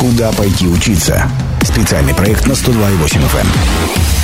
Куда 0.00 0.32
пойти 0.32 0.66
учиться? 0.66 1.30
Специальный 1.62 2.14
проект 2.14 2.46
на 2.46 2.52
102,8 2.52 3.20
FM. 3.20 4.19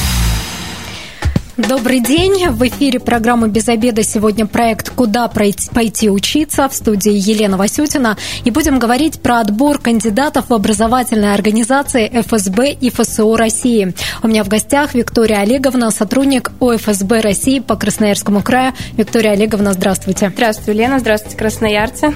Добрый 1.57 2.01
день. 2.01 2.49
В 2.51 2.69
эфире 2.69 3.01
программы 3.01 3.49
«Без 3.49 3.67
обеда» 3.67 4.03
сегодня 4.03 4.45
проект 4.45 4.91
«Куда 4.91 5.27
пойти 5.27 6.11
учиться» 6.11 6.69
в 6.69 6.75
студии 6.75 7.13
Елена 7.13 7.57
Васютина. 7.57 8.19
И 8.45 8.51
будем 8.51 8.79
говорить 8.79 9.23
про 9.23 9.41
отбор 9.41 9.79
кандидатов 9.79 10.51
в 10.51 10.53
образовательные 10.53 11.33
организации 11.33 12.11
ФСБ 12.13 12.73
и 12.73 12.91
ФСО 12.91 13.35
России. 13.39 13.95
У 14.23 14.29
меня 14.29 14.45
в 14.45 14.49
гостях 14.49 14.93
Виктория 14.95 15.39
Олеговна, 15.39 15.91
сотрудник 15.91 16.53
ОФСБ 16.61 17.23
России 17.23 17.61
по 17.61 17.75
Красноярскому 17.75 18.43
краю. 18.43 18.75
Виктория 18.93 19.33
Олеговна, 19.33 19.73
здравствуйте. 19.73 20.31
Здравствуйте, 20.35 20.79
Лена. 20.79 20.99
Здравствуйте, 20.99 21.39
красноярцы. 21.39 22.15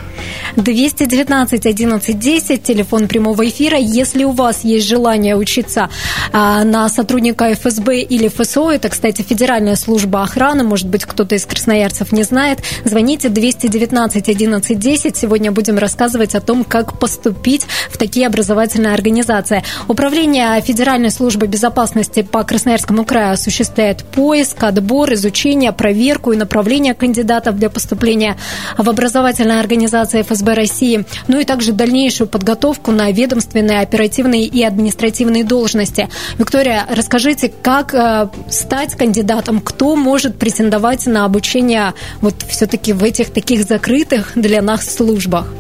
219 0.57 1.65
11 1.65 2.19
10, 2.19 2.63
телефон 2.63 3.09
прямого 3.09 3.49
эфира. 3.49 3.79
Если 3.79 4.25
у 4.25 4.33
вас 4.33 4.65
есть 4.65 4.87
желание 4.87 5.35
учиться 5.35 5.89
а, 6.31 6.63
на 6.63 6.91
сотрудника 6.91 7.55
ФСБ 7.55 8.01
или 8.01 8.29
ФСО, 8.29 8.71
это, 8.71 8.91
кстати, 8.91 9.30
Федеральная 9.31 9.77
служба 9.77 10.25
охраны, 10.25 10.65
может 10.65 10.89
быть, 10.89 11.05
кто-то 11.05 11.37
из 11.37 11.47
красноярцев 11.47 12.11
не 12.11 12.25
знает, 12.25 12.59
звоните 12.85 13.29
219 13.29 14.29
11 14.29 14.77
10. 14.77 15.17
Сегодня 15.17 15.53
будем 15.53 15.79
рассказывать 15.79 16.35
о 16.35 16.41
том, 16.41 16.65
как 16.65 16.99
поступить 16.99 17.63
в 17.93 17.97
такие 17.97 18.27
образовательные 18.27 18.93
организации. 18.93 19.63
Управление 19.87 20.61
Федеральной 20.63 21.13
службы 21.13 21.47
безопасности 21.47 22.23
по 22.23 22.43
Красноярскому 22.43 23.05
краю 23.05 23.35
осуществляет 23.35 24.03
поиск, 24.03 24.65
отбор, 24.65 25.13
изучение, 25.13 25.71
проверку 25.71 26.33
и 26.33 26.37
направление 26.37 26.95
кандидатов 26.95 27.57
для 27.57 27.71
поступления 27.71 28.37
в 28.77 28.91
образовательные 28.91 29.61
организации 29.61 30.23
ФСБ 30.23 30.55
России, 30.55 31.05
ну 31.29 31.39
и 31.39 31.45
также 31.45 31.71
дальнейшую 31.71 32.27
подготовку 32.27 32.91
на 32.91 33.13
ведомственные, 33.13 33.79
оперативные 33.79 34.47
и 34.47 34.65
административные 34.65 35.45
должности. 35.45 36.09
Виктория, 36.37 36.85
расскажите, 36.91 37.53
как 37.63 37.95
э, 37.95 38.27
стать 38.51 38.97
кандидатом 38.97 39.20
кандидатам, 39.21 39.61
кто 39.61 39.97
может 39.97 40.37
претендовать 40.37 41.07
на 41.07 41.25
обучение 41.27 41.93
вот 42.23 42.35
все-таки 42.49 42.93
в 42.95 43.05
этих 43.05 43.31
таких 43.31 43.65
закрытых 43.65 44.33
для 44.35 44.63
нас 44.63 44.89
службах? 44.95 45.53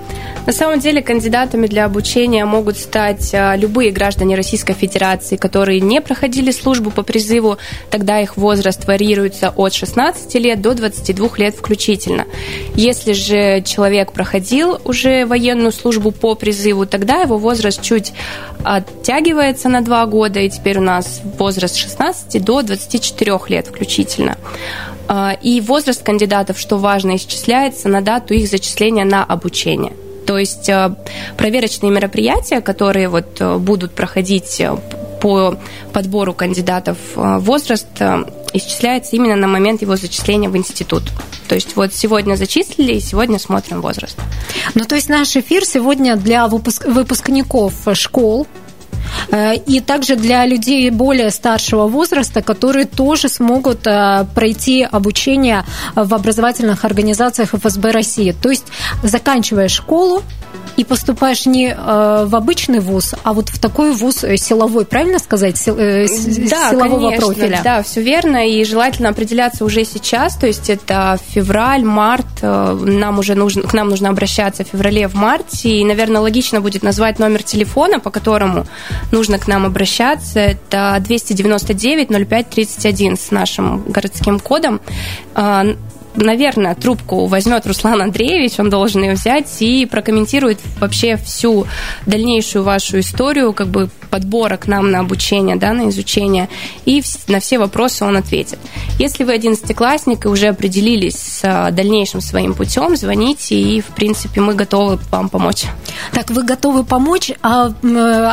На 0.46 0.52
самом 0.52 0.80
деле 0.80 1.02
кандидатами 1.02 1.66
для 1.66 1.84
обучения 1.84 2.44
могут 2.44 2.78
стать 2.78 3.34
а, 3.34 3.54
любые 3.56 3.92
граждане 3.92 4.36
Российской 4.36 4.72
Федерации, 4.72 5.36
которые 5.36 5.80
не 5.80 6.00
проходили 6.00 6.50
службу 6.50 6.90
по 6.90 7.02
призыву, 7.02 7.58
тогда 7.90 8.20
их 8.20 8.36
возраст 8.36 8.86
варьируется 8.86 9.50
от 9.50 9.74
16 9.74 10.34
лет 10.36 10.60
до 10.60 10.74
22 10.74 11.28
лет 11.36 11.54
включительно. 11.54 12.24
Если 12.74 13.12
же 13.12 13.62
человек 13.62 14.12
проходил 14.12 14.80
уже 14.84 15.26
военную 15.26 15.72
службу 15.72 16.10
по 16.10 16.34
призыву, 16.34 16.86
тогда 16.86 17.20
его 17.20 17.36
возраст 17.36 17.82
чуть 17.82 18.12
оттягивается 18.64 19.68
на 19.68 19.82
2 19.82 20.06
года, 20.06 20.40
и 20.40 20.48
теперь 20.48 20.78
у 20.78 20.82
нас 20.82 21.20
возраст 21.38 21.76
16 21.76 22.42
до 22.42 22.62
24 22.62 23.38
лет 23.48 23.66
включительно. 23.66 24.38
А, 25.06 25.36
и 25.42 25.60
возраст 25.60 26.02
кандидатов, 26.02 26.58
что 26.58 26.78
важно, 26.78 27.16
исчисляется 27.16 27.88
на 27.88 28.00
дату 28.00 28.32
их 28.32 28.48
зачисления 28.48 29.04
на 29.04 29.22
обучение. 29.22 29.92
То 30.26 30.38
есть 30.38 30.68
э, 30.68 30.94
проверочные 31.36 31.90
мероприятия, 31.90 32.60
которые 32.60 33.08
вот 33.08 33.40
э, 33.40 33.56
будут 33.58 33.92
проходить 33.92 34.60
э, 34.60 34.76
по 35.20 35.58
подбору 35.92 36.32
кандидатов 36.32 36.96
возраст 37.14 37.88
исчисляется 38.54 39.16
именно 39.16 39.36
на 39.36 39.46
момент 39.46 39.82
его 39.82 39.96
зачисления 39.96 40.48
в 40.48 40.56
институт. 40.56 41.02
То 41.46 41.54
есть 41.54 41.76
вот 41.76 41.92
сегодня 41.92 42.36
зачислили, 42.36 42.94
и 42.94 43.00
сегодня 43.00 43.38
смотрим 43.38 43.82
возраст. 43.82 44.16
Ну, 44.74 44.84
то 44.84 44.94
есть 44.94 45.10
наш 45.10 45.36
эфир 45.36 45.64
сегодня 45.66 46.16
для 46.16 46.48
выпуск... 46.48 46.86
выпускников 46.86 47.74
школ, 47.92 48.46
и 49.66 49.80
также 49.80 50.16
для 50.16 50.46
людей 50.46 50.90
более 50.90 51.30
старшего 51.30 51.86
возраста, 51.86 52.42
которые 52.42 52.86
тоже 52.86 53.28
смогут 53.28 53.86
э, 53.86 54.26
пройти 54.34 54.82
обучение 54.82 55.64
в 55.94 56.14
образовательных 56.14 56.84
организациях 56.84 57.54
ФСБ 57.54 57.90
России. 57.90 58.32
То 58.32 58.50
есть, 58.50 58.66
заканчивая 59.02 59.68
школу, 59.68 60.22
и 60.76 60.84
поступаешь 60.84 61.46
не 61.46 61.68
э, 61.68 62.24
в 62.26 62.34
обычный 62.34 62.80
вуз, 62.80 63.14
а 63.22 63.32
вот 63.32 63.48
в 63.48 63.58
такой 63.58 63.92
вуз 63.92 64.24
силовой, 64.36 64.84
правильно 64.84 65.18
сказать, 65.18 65.56
Сил, 65.56 65.76
э, 65.78 66.06
да, 66.48 66.70
силового 66.70 67.10
конечно, 67.10 67.26
профиля. 67.26 67.60
Да, 67.62 67.82
все 67.82 68.02
верно, 68.02 68.48
и 68.48 68.64
желательно 68.64 69.10
определяться 69.10 69.64
уже 69.64 69.84
сейчас, 69.84 70.36
то 70.36 70.46
есть 70.46 70.70
это 70.70 71.18
февраль, 71.28 71.84
март, 71.84 72.42
нам 72.42 73.18
уже 73.18 73.34
нужно, 73.34 73.62
к 73.62 73.72
нам 73.74 73.88
нужно 73.88 74.08
обращаться 74.08 74.64
в 74.64 74.68
феврале, 74.68 75.08
в 75.08 75.14
марте, 75.14 75.68
и, 75.68 75.84
наверное, 75.84 76.20
логично 76.20 76.60
будет 76.60 76.82
назвать 76.82 77.18
номер 77.18 77.42
телефона, 77.42 78.00
по 78.00 78.10
которому 78.10 78.66
нужно 79.12 79.38
к 79.38 79.48
нам 79.48 79.66
обращаться. 79.66 80.40
Это 80.40 80.96
299 81.00 82.28
05 82.28 82.50
31 82.50 83.16
с 83.16 83.30
нашим 83.30 83.82
городским 83.84 84.40
кодом 84.40 84.80
а, 85.34 85.66
наверное, 86.20 86.74
трубку 86.74 87.26
возьмет 87.26 87.66
Руслан 87.66 88.02
Андреевич, 88.02 88.58
он 88.58 88.70
должен 88.70 89.02
ее 89.02 89.14
взять 89.14 89.60
и 89.60 89.86
прокомментирует 89.86 90.58
вообще 90.78 91.16
всю 91.16 91.66
дальнейшую 92.06 92.64
вашу 92.64 93.00
историю, 93.00 93.52
как 93.52 93.68
бы 93.68 93.88
подбора 94.10 94.56
к 94.56 94.66
нам 94.66 94.90
на 94.90 95.00
обучение, 95.00 95.56
да, 95.56 95.72
на 95.72 95.88
изучение, 95.88 96.48
и 96.84 97.02
на 97.28 97.40
все 97.40 97.58
вопросы 97.58 98.04
он 98.04 98.16
ответит. 98.16 98.58
Если 98.98 99.24
вы 99.24 99.32
одиннадцатиклассник 99.32 100.24
и 100.24 100.28
уже 100.28 100.48
определились 100.48 101.16
с 101.16 101.40
а, 101.44 101.70
дальнейшим 101.70 102.20
своим 102.20 102.54
путем, 102.54 102.96
звоните, 102.96 103.54
и, 103.54 103.80
в 103.80 103.86
принципе, 103.86 104.40
мы 104.40 104.54
готовы 104.54 104.98
вам 105.10 105.28
помочь. 105.28 105.64
Так, 106.12 106.30
вы 106.30 106.42
готовы 106.42 106.84
помочь, 106.84 107.32
а 107.42 107.72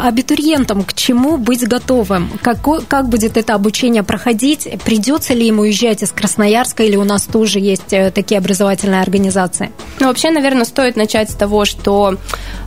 абитуриентам 0.03 0.83
к 0.83 0.93
чему 0.93 1.37
быть 1.37 1.67
готовым? 1.67 2.31
Как, 2.41 2.57
как 2.87 3.09
будет 3.09 3.37
это 3.37 3.53
обучение 3.53 4.03
проходить? 4.03 4.67
Придется 4.83 5.33
ли 5.33 5.47
ему 5.47 5.61
уезжать 5.61 6.03
из 6.03 6.11
Красноярска, 6.11 6.83
или 6.83 6.95
у 6.95 7.03
нас 7.03 7.23
тоже 7.23 7.59
есть 7.59 7.91
э, 7.93 8.11
такие 8.11 8.37
образовательные 8.39 9.01
организации? 9.01 9.71
Ну, 9.99 10.07
вообще, 10.07 10.31
наверное, 10.31 10.65
стоит 10.65 10.95
начать 10.95 11.29
с 11.29 11.33
того, 11.33 11.65
что 11.65 12.17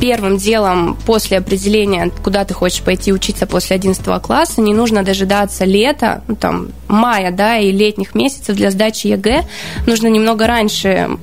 первым 0.00 0.36
делом 0.36 0.96
после 1.06 1.38
определения, 1.38 2.10
куда 2.22 2.44
ты 2.44 2.54
хочешь 2.54 2.82
пойти 2.82 3.12
учиться 3.12 3.46
после 3.46 3.76
11 3.76 4.04
класса, 4.22 4.60
не 4.60 4.74
нужно 4.74 5.02
дожидаться 5.02 5.64
лета, 5.64 6.22
ну, 6.28 6.36
там, 6.36 6.68
мая, 6.86 7.30
да, 7.30 7.58
и 7.58 7.72
летних 7.72 8.14
месяцев 8.14 8.56
для 8.56 8.70
сдачи 8.70 9.06
ЕГЭ. 9.08 9.44
Нужно 9.86 10.08
немного 10.08 10.46
раньше 10.46 11.18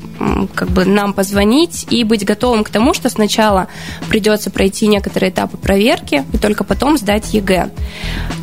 как 0.55 0.69
бы 0.69 0.85
нам 0.85 1.13
позвонить 1.13 1.87
и 1.89 2.03
быть 2.03 2.25
готовым 2.25 2.63
к 2.63 2.69
тому, 2.69 2.93
что 2.93 3.09
сначала 3.09 3.67
придется 4.09 4.49
пройти 4.49 4.87
некоторые 4.87 5.31
этапы 5.31 5.57
проверки 5.57 6.23
и 6.33 6.37
только 6.37 6.63
потом 6.63 6.97
сдать 6.97 7.33
ЕГЭ. 7.33 7.69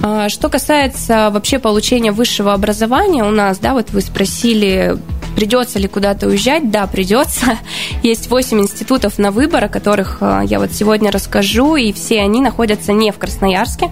А, 0.02 0.28
что 0.28 0.48
касается 0.48 1.30
вообще 1.30 1.58
получения 1.58 2.12
высшего 2.12 2.52
образования 2.52 3.24
у 3.24 3.30
нас, 3.30 3.58
да, 3.58 3.72
вот 3.72 3.90
вы 3.90 4.00
спросили, 4.00 4.98
Придется 5.36 5.78
ли 5.78 5.88
куда-то 5.88 6.26
уезжать? 6.26 6.70
Да, 6.70 6.86
придется. 6.86 7.58
Есть 8.02 8.30
8 8.30 8.60
институтов 8.60 9.18
на 9.18 9.30
выбор, 9.30 9.64
о 9.64 9.68
которых 9.68 10.18
э, 10.20 10.42
я 10.44 10.58
вот 10.58 10.72
сегодня 10.72 11.10
расскажу, 11.10 11.76
и 11.76 11.92
все 11.92 12.20
они 12.20 12.40
находятся 12.40 12.92
не 12.92 13.10
в 13.10 13.18
Красноярске, 13.18 13.90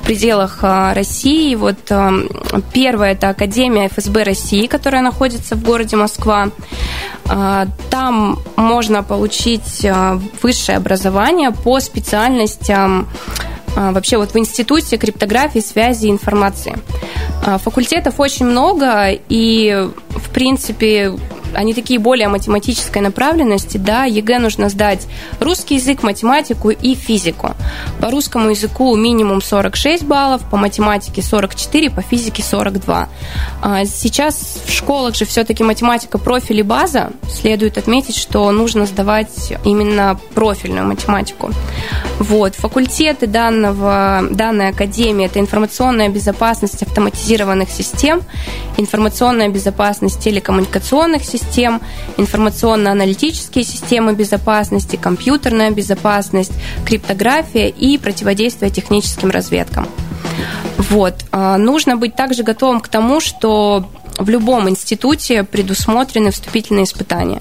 в 0.00 0.04
пределах 0.04 0.58
э, 0.62 0.92
России. 0.92 1.54
Вот 1.54 1.78
э, 1.90 2.10
первая– 2.72 3.12
это 3.14 3.30
Академия 3.30 3.88
ФСБ 3.88 4.22
России, 4.22 4.66
которая 4.66 5.02
находится 5.02 5.56
в 5.56 5.62
городе 5.62 5.96
Москва. 5.96 6.48
Там 7.90 8.38
можно 8.54 9.02
получить 9.02 9.84
высшее 10.40 10.78
образование 10.78 11.50
по 11.50 11.80
специальностям 11.80 13.08
вообще 13.76 14.16
вот 14.16 14.32
в 14.32 14.38
институте 14.38 14.96
криптографии, 14.96 15.60
связи 15.60 16.06
и 16.06 16.10
информации. 16.10 16.76
Факультетов 17.42 18.18
очень 18.18 18.46
много, 18.46 19.10
и 19.28 19.88
в 20.08 20.30
принципе, 20.30 21.12
они 21.56 21.74
такие 21.74 21.98
более 21.98 22.28
математической 22.28 22.98
направленности, 22.98 23.78
да, 23.78 24.04
ЕГЭ 24.04 24.38
нужно 24.38 24.68
сдать 24.68 25.06
русский 25.40 25.76
язык, 25.76 26.02
математику 26.02 26.70
и 26.70 26.94
физику. 26.94 27.54
По 28.00 28.10
русскому 28.10 28.50
языку 28.50 28.94
минимум 28.96 29.40
46 29.42 30.04
баллов, 30.04 30.42
по 30.50 30.56
математике 30.56 31.22
44, 31.22 31.90
по 31.90 32.02
физике 32.02 32.42
42. 32.42 33.08
А 33.62 33.84
сейчас 33.84 34.58
в 34.66 34.72
школах 34.72 35.14
же 35.14 35.24
все-таки 35.24 35.64
математика 35.64 36.18
профиль 36.18 36.60
и 36.60 36.62
база. 36.62 37.10
Следует 37.28 37.78
отметить, 37.78 38.16
что 38.16 38.50
нужно 38.50 38.86
сдавать 38.86 39.54
именно 39.64 40.18
профильную 40.34 40.86
математику. 40.86 41.50
Вот. 42.18 42.54
Факультеты 42.54 43.26
данного, 43.26 44.22
данной 44.30 44.68
академии– 44.68 45.26
это 45.26 45.40
информационная 45.40 46.08
безопасность 46.08 46.82
автоматизированных 46.82 47.70
систем, 47.70 48.20
информационная 48.76 49.48
безопасность 49.48 50.20
телекоммуникационных 50.20 51.24
систем, 51.24 51.45
систем, 51.46 51.80
информационно-аналитические 52.16 53.64
системы 53.64 54.14
безопасности, 54.14 54.96
компьютерная 54.96 55.70
безопасность, 55.70 56.52
криптография 56.84 57.68
и 57.68 57.98
противодействие 57.98 58.70
техническим 58.70 59.30
разведкам. 59.30 59.88
Вот. 60.78 61.14
А, 61.32 61.56
нужно 61.56 61.96
быть 61.96 62.14
также 62.14 62.42
готовым 62.42 62.80
к 62.80 62.88
тому, 62.88 63.20
что 63.20 63.88
в 64.18 64.28
любом 64.28 64.68
институте 64.68 65.44
предусмотрены 65.44 66.30
вступительные 66.30 66.84
испытания, 66.84 67.40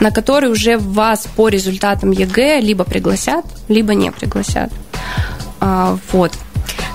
на 0.00 0.10
которые 0.10 0.50
уже 0.50 0.78
вас 0.78 1.26
по 1.36 1.48
результатам 1.48 2.10
ЕГЭ 2.10 2.60
либо 2.60 2.84
пригласят, 2.84 3.44
либо 3.68 3.94
не 3.94 4.10
пригласят. 4.10 4.72
А, 5.60 5.98
вот. 6.12 6.32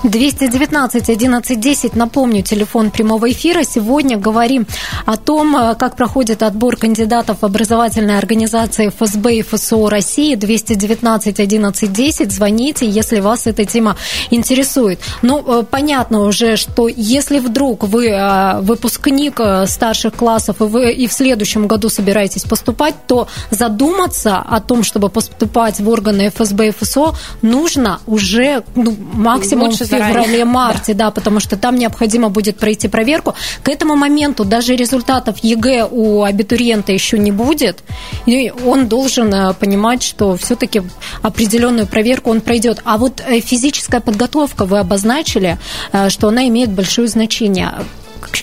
219 0.02 1.08
11 1.08 1.60
10, 1.60 1.94
напомню, 1.94 2.42
телефон 2.42 2.90
прямого 2.90 3.30
эфира. 3.30 3.62
Сегодня 3.62 4.18
говорим 4.18 4.66
о 5.06 5.16
том, 5.16 5.56
э, 5.56 5.74
как 5.76 5.96
проходит 5.96 6.42
отбор 6.42 6.76
кандидатов 6.76 7.38
в 7.40 7.44
образовательные 7.44 8.18
организации 8.18 8.88
ФСБ 8.88 9.36
и 9.36 9.42
ФСО 9.42 9.88
России. 9.88 10.34
219 10.34 11.38
11 11.38 11.92
10, 11.92 12.32
звоните, 12.32 12.88
если 12.88 13.20
вас 13.20 13.46
эта 13.46 13.64
тема 13.64 13.96
интересует. 14.30 14.98
Ну, 15.22 15.44
э, 15.46 15.62
понятно 15.70 16.22
уже, 16.22 16.56
что 16.56 16.88
если 16.88 17.38
вдруг 17.38 17.84
вы 17.84 18.08
э, 18.08 18.60
выпускник 18.60 19.40
старших 19.66 20.14
классов 20.14 20.60
и 20.60 20.64
вы 20.64 20.92
и 20.92 21.06
в 21.06 21.12
следующем 21.12 21.68
году 21.68 21.88
собираетесь 21.88 22.42
поступать, 22.42 22.94
то 23.06 23.28
задуматься 23.50 24.38
о 24.38 24.60
том, 24.60 24.82
чтобы 24.82 25.10
поступать 25.10 25.78
в 25.78 25.88
органы 25.88 26.28
ФСБ 26.30 26.68
и 26.68 26.70
ФСО, 26.72 27.14
нужно 27.40 28.00
уже 28.06 28.64
ну, 28.74 28.96
максимум 29.12 29.68
Лучше 29.68 29.91
феврале-марте, 29.98 30.94
да. 30.94 31.06
да, 31.06 31.10
потому 31.10 31.40
что 31.40 31.56
там 31.56 31.76
необходимо 31.76 32.28
будет 32.28 32.58
пройти 32.58 32.88
проверку. 32.88 33.34
К 33.62 33.68
этому 33.68 33.96
моменту 33.96 34.44
даже 34.44 34.76
результатов 34.76 35.38
ЕГЭ 35.42 35.88
у 35.90 36.22
абитуриента 36.22 36.92
еще 36.92 37.18
не 37.18 37.32
будет, 37.32 37.82
и 38.26 38.52
он 38.66 38.88
должен 38.88 39.32
э, 39.34 39.54
понимать, 39.54 40.02
что 40.02 40.36
все-таки 40.36 40.82
определенную 41.22 41.86
проверку 41.86 42.30
он 42.30 42.40
пройдет. 42.40 42.80
А 42.84 42.98
вот 42.98 43.22
э, 43.26 43.40
физическая 43.40 44.00
подготовка 44.00 44.64
вы 44.64 44.78
обозначили, 44.78 45.58
э, 45.92 46.08
что 46.08 46.28
она 46.28 46.48
имеет 46.48 46.70
большое 46.70 47.08
значение 47.08 47.72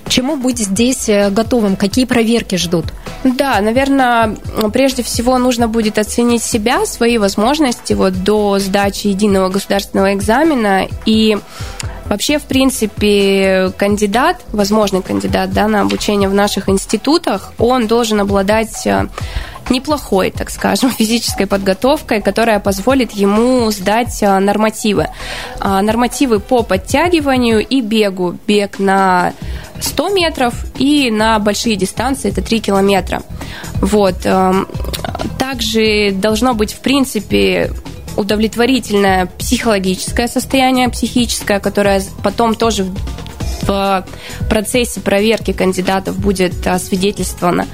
чему 0.08 0.36
быть 0.36 0.60
здесь 0.60 1.10
готовым? 1.32 1.76
Какие 1.76 2.06
проверки 2.06 2.56
ждут? 2.56 2.86
Да, 3.24 3.60
наверное, 3.62 4.38
прежде 4.72 5.04
всего 5.04 5.38
нужно 5.38 5.68
будет 5.68 5.98
оценить 5.98 6.44
себя, 6.44 6.86
свои 6.86 7.18
возможности 7.18 7.94
вот 7.94 8.24
до 8.24 8.60
сдачи 8.60 9.08
единого 9.08 9.50
государственного 9.50 10.14
экзамена 10.14 10.88
и 11.06 11.38
Вообще, 12.10 12.40
в 12.40 12.46
принципе, 12.46 13.72
кандидат, 13.78 14.38
возможный 14.52 15.04
кандидат 15.04 15.54
да, 15.54 15.68
на 15.68 15.82
обучение 15.82 16.28
в 16.28 16.34
наших 16.34 16.68
институтах, 16.68 17.54
он 17.60 17.86
должен 17.86 18.20
обладать 18.20 18.88
э, 18.88 19.06
неплохой, 19.70 20.32
так 20.32 20.50
скажем, 20.50 20.92
физической 20.98 21.48
подготовкой, 21.48 22.22
которая 22.22 22.60
позволит 22.60 23.12
ему 23.12 23.70
сдать 23.72 24.22
э, 24.22 24.40
нормативы. 24.40 25.08
А, 25.60 25.82
нормативы 25.82 26.40
по 26.40 26.64
подтягиванию 26.64 27.66
и 27.66 27.82
бегу. 27.82 28.38
Бег 28.48 28.80
на 28.80 29.34
100 29.82 30.10
метров 30.10 30.54
и 30.78 31.10
на 31.12 31.40
большие 31.40 31.76
дистанции 31.76 32.30
это 32.30 32.42
3 32.42 32.60
километра. 32.60 33.22
Вот. 33.76 34.26
Эм, 34.26 34.68
также 35.38 36.12
должно 36.12 36.54
быть, 36.54 36.74
в 36.74 36.80
принципе, 36.80 37.72
удовлетворительное 38.18 39.28
психологическое 39.38 40.28
состояние, 40.28 40.90
психическое, 40.90 41.60
которое 41.60 42.04
потом 42.24 42.56
тоже 42.56 42.86
в 43.64 44.06
процессе 44.50 45.00
проверки 45.00 45.54
кандидатов 45.54 46.18
будет 46.18 46.66
освидетельствовано. 46.66 47.68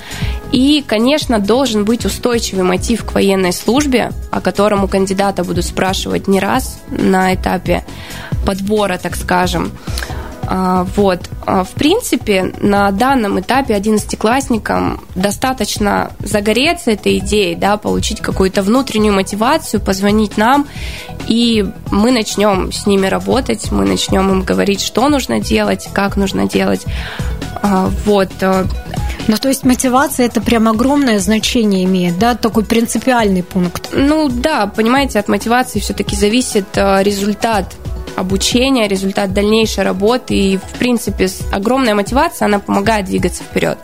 И, 0.52 0.84
конечно, 0.86 1.40
должен 1.40 1.86
быть 1.86 2.06
устойчивый 2.06 2.64
мотив 2.64 3.04
к 3.04 3.14
военной 3.14 3.54
службе, 3.54 4.12
о 4.32 4.42
котором 4.42 4.84
у 4.84 4.88
кандидата 4.88 5.44
будут 5.44 5.66
спрашивать 5.66 6.28
не 6.28 6.40
раз 6.40 6.80
на 6.90 7.34
этапе 7.34 7.84
подбора, 8.46 8.98
так 9.02 9.16
скажем. 9.16 9.72
А, 10.48 10.86
вот. 10.96 11.30
А, 11.46 11.64
в 11.64 11.72
принципе, 11.72 12.54
на 12.60 12.92
данном 12.92 13.40
этапе 13.40 13.74
одиннадцатиклассникам 13.74 15.02
достаточно 15.16 16.12
загореться 16.20 16.92
этой 16.92 17.18
идеей, 17.20 17.56
да, 17.56 17.78
получить 17.78 18.22
какую-то 18.22 18.62
внутреннюю 18.62 19.14
мотивацию, 19.14 19.82
позвонить 19.82 20.38
нам, 20.38 20.68
и 21.28 21.66
мы 21.92 22.12
начнем 22.12 22.72
с 22.72 22.86
ними 22.86 23.08
работать, 23.08 23.72
мы 23.72 23.86
начнем 23.86 24.30
им 24.30 24.42
говорить, 24.44 24.82
что 24.82 25.10
нужно 25.10 25.40
делать, 25.40 25.90
как 25.94 26.16
нужно 26.16 26.48
делать. 26.48 26.86
А, 27.62 27.90
вот. 28.06 28.30
Ну, 29.28 29.38
то 29.38 29.48
есть 29.48 29.64
мотивация 29.64 30.28
это 30.28 30.40
прям 30.40 30.68
огромное 30.68 31.18
значение 31.18 31.86
имеет, 31.86 32.20
да, 32.20 32.36
такой 32.36 32.64
принципиальный 32.64 33.42
пункт. 33.42 33.90
Ну 33.92 34.30
да, 34.30 34.68
понимаете, 34.68 35.18
от 35.18 35.28
мотивации 35.28 35.80
все-таки 35.80 36.16
зависит 36.16 36.68
результат 36.76 37.74
обучение, 38.16 38.88
результат 38.88 39.34
дальнейшей 39.34 39.84
работы. 39.84 40.34
И, 40.34 40.58
в 40.58 40.80
принципе, 40.80 41.30
огромная 41.52 41.96
мотивация, 41.96 42.46
она 42.46 42.60
помогает 42.60 43.06
двигаться 43.06 43.44
вперед. 43.44 43.78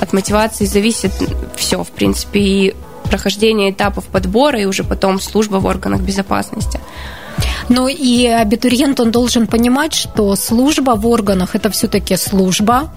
От 0.00 0.12
мотивации 0.12 0.64
зависит 0.64 1.12
все, 1.56 1.82
в 1.82 1.90
принципе, 1.90 2.40
и 2.40 2.74
прохождение 3.04 3.70
этапов 3.70 4.04
подбора, 4.06 4.60
и 4.60 4.64
уже 4.64 4.84
потом 4.84 5.20
служба 5.20 5.56
в 5.56 5.66
органах 5.66 6.00
безопасности. 6.00 6.80
Но 7.70 7.88
и 7.88 8.26
абитуриент, 8.26 8.98
он 8.98 9.12
должен 9.12 9.46
понимать, 9.46 9.94
что 9.94 10.34
служба 10.34 10.96
в 10.96 11.06
органах– 11.06 11.50
это 11.54 11.70
все-таки 11.70 12.16
служба. 12.16 12.90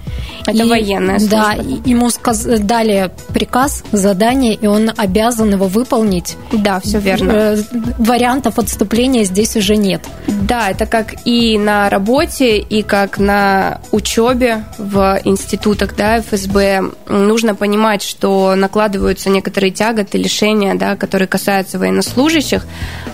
Это 0.48 0.64
и, 0.64 0.70
военная 0.70 1.20
служба. 1.20 1.38
Да, 1.38 1.54
ему 1.86 2.10
сказ- 2.10 2.60
дали 2.60 3.12
приказ, 3.30 3.84
задание, 3.92 4.56
и 4.56 4.66
он 4.66 4.92
обязан 4.98 5.52
его 5.52 5.68
выполнить. 5.68 6.38
Да, 6.52 6.80
все 6.80 6.98
верно. 6.98 7.32
Э, 7.32 7.58
вариантов 8.00 8.58
отступления 8.58 9.26
здесь 9.26 9.56
уже 9.56 9.76
нет. 9.76 10.02
Да, 10.28 10.72
это 10.72 10.88
как 10.88 11.16
и 11.24 11.60
на 11.60 11.88
работе, 11.92 12.58
и 12.58 12.82
как 12.82 13.20
на 13.20 13.80
учебе 13.92 14.64
в 14.80 15.22
институтах 15.24 15.96
да, 15.96 16.20
ФСБ. 16.22 16.82
Нужно 17.08 17.54
понимать, 17.54 18.02
что 18.02 18.56
накладываются 18.56 19.30
некоторые 19.30 19.72
тяготы, 19.72 20.18
лишения, 20.18 20.74
да, 20.74 20.96
которые 20.96 21.28
касаются 21.28 21.78
военнослужащих. 21.78 22.66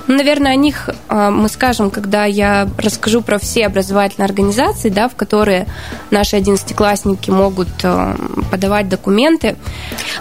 Наверное, 0.07 0.53
о 0.53 0.55
них 0.55 0.89
а, 1.09 1.29
мы 1.49 1.53
скажем, 1.53 1.89
когда 1.89 2.25
я 2.25 2.69
расскажу 2.77 3.21
про 3.21 3.39
все 3.39 3.65
образовательные 3.65 4.25
организации, 4.25 4.89
да, 4.89 5.09
в 5.09 5.15
которые 5.15 5.65
наши 6.11 6.35
одиннадцатиклассники 6.35 7.31
могут 7.31 7.69
э, 7.81 8.15
подавать 8.51 8.87
документы. 8.87 9.55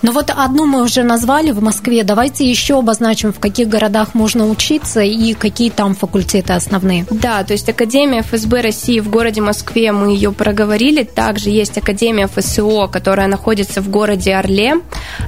Ну 0.01 0.13
вот 0.13 0.31
одну 0.35 0.65
мы 0.65 0.83
уже 0.83 1.03
назвали 1.03 1.51
в 1.51 1.63
Москве. 1.63 2.03
Давайте 2.03 2.49
еще 2.49 2.79
обозначим, 2.79 3.35
в 3.35 3.41
каких 3.41 3.69
городах 3.69 4.15
можно 4.15 4.49
учиться 4.49 5.01
и 5.01 5.35
какие 5.35 5.69
там 5.69 5.95
факультеты 5.95 6.55
основные. 6.55 7.05
Да, 7.11 7.45
то 7.45 7.53
есть 7.53 7.69
Академия 7.69 8.23
ФСБ 8.23 8.63
России 8.63 9.01
в 9.01 9.11
городе 9.11 9.43
Москве, 9.43 9.93
мы 9.93 10.13
ее 10.13 10.33
проговорили. 10.33 11.03
Также 11.03 11.51
есть 11.51 11.77
Академия 11.77 12.27
ФСО, 12.27 12.89
которая 12.89 13.27
находится 13.27 13.83
в 13.83 13.91
городе 13.91 14.35
Орле. 14.35 14.77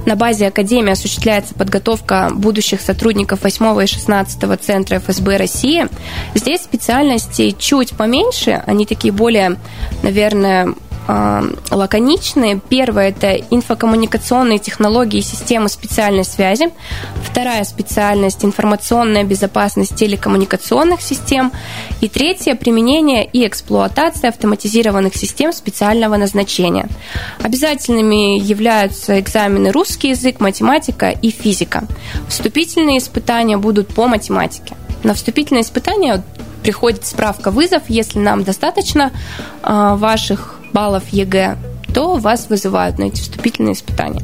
На 0.07 0.15
базе 0.15 0.47
Академии 0.47 0.93
осуществляется 0.93 1.53
подготовка 1.53 2.29
будущих 2.33 2.81
сотрудников 2.81 3.43
8 3.43 3.83
и 3.83 3.85
16 3.85 4.61
Центра 4.61 4.97
ФСБ 4.97 5.37
России. 5.37 5.80
Здесь 6.35 6.61
специальности 6.61 7.51
чуть 7.57 7.91
поменьше, 7.91 8.63
они 8.65 8.85
такие 8.85 9.11
более, 9.13 9.57
наверное, 10.03 10.73
а, 11.07 11.43
лаконичные. 11.71 12.61
Первое– 12.69 13.09
это 13.17 13.33
инфокоммуникационные 13.33 14.59
технологии 14.59 15.19
и 15.19 15.23
системы 15.23 15.67
специальной 15.67 16.23
связи. 16.23 16.69
Вторая 17.23 17.63
специальность– 17.63 18.45
информационная 18.45 19.23
безопасность 19.23 19.95
телекоммуникационных 19.95 21.01
систем. 21.01 21.51
И 22.01 22.07
третье– 22.07 22.55
применение 22.55 23.25
и 23.25 23.45
эксплуатация 23.47 24.29
автоматизированных 24.29 25.15
систем 25.15 25.53
специального 25.53 26.17
назначения. 26.17 26.87
Обязательными 27.41 28.39
являются 28.39 29.19
экзамены 29.19 29.71
русский 29.71 30.09
язык, 30.09 30.39
математика 30.39 31.09
и 31.09 31.31
физика. 31.31 31.83
Вступительные 32.29 32.99
испытания 32.99 33.57
будут 33.57 33.87
по 33.87 34.07
математике. 34.07 34.75
На 35.03 35.13
вступительное 35.13 35.63
испытание 35.63 36.23
приходит 36.63 37.05
справка-вызов, 37.05 37.83
если 37.87 38.19
нам 38.19 38.43
достаточно 38.43 39.11
э, 39.63 39.95
ваших 39.95 40.59
баллов 40.73 41.09
ЕГЭ, 41.09 41.57
то 41.93 42.15
вас 42.15 42.49
вызывают 42.49 42.99
на 42.99 43.05
эти 43.05 43.21
вступительные 43.21 43.73
испытания. 43.73 44.21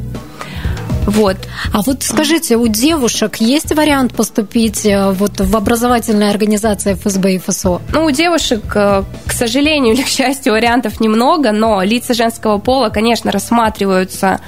Вот. 1.08 1.38
А 1.72 1.82
вот 1.84 2.04
скажите, 2.04 2.58
у 2.58 2.68
девушек 2.68 3.38
есть 3.38 3.74
вариант 3.74 4.14
поступить 4.14 4.86
э, 4.86 5.12
вот 5.12 5.40
в 5.40 5.56
образовательные 5.56 6.30
организации 6.30 6.96
ФСБ 6.96 7.36
и 7.36 7.38
ФСО? 7.40 7.82
Ну, 7.94 8.06
у 8.06 8.12
девушек, 8.12 8.64
э, 8.76 9.04
к 9.26 9.32
сожалению 9.32 9.94
или 9.96 10.02
к 10.02 10.08
счастью, 10.08 10.52
вариантов 10.52 11.00
немного, 11.00 11.54
но 11.54 11.82
лица 11.82 12.14
женского 12.14 12.58
пола, 12.58 12.90
конечно, 12.90 13.32
рассматриваются 13.32 14.42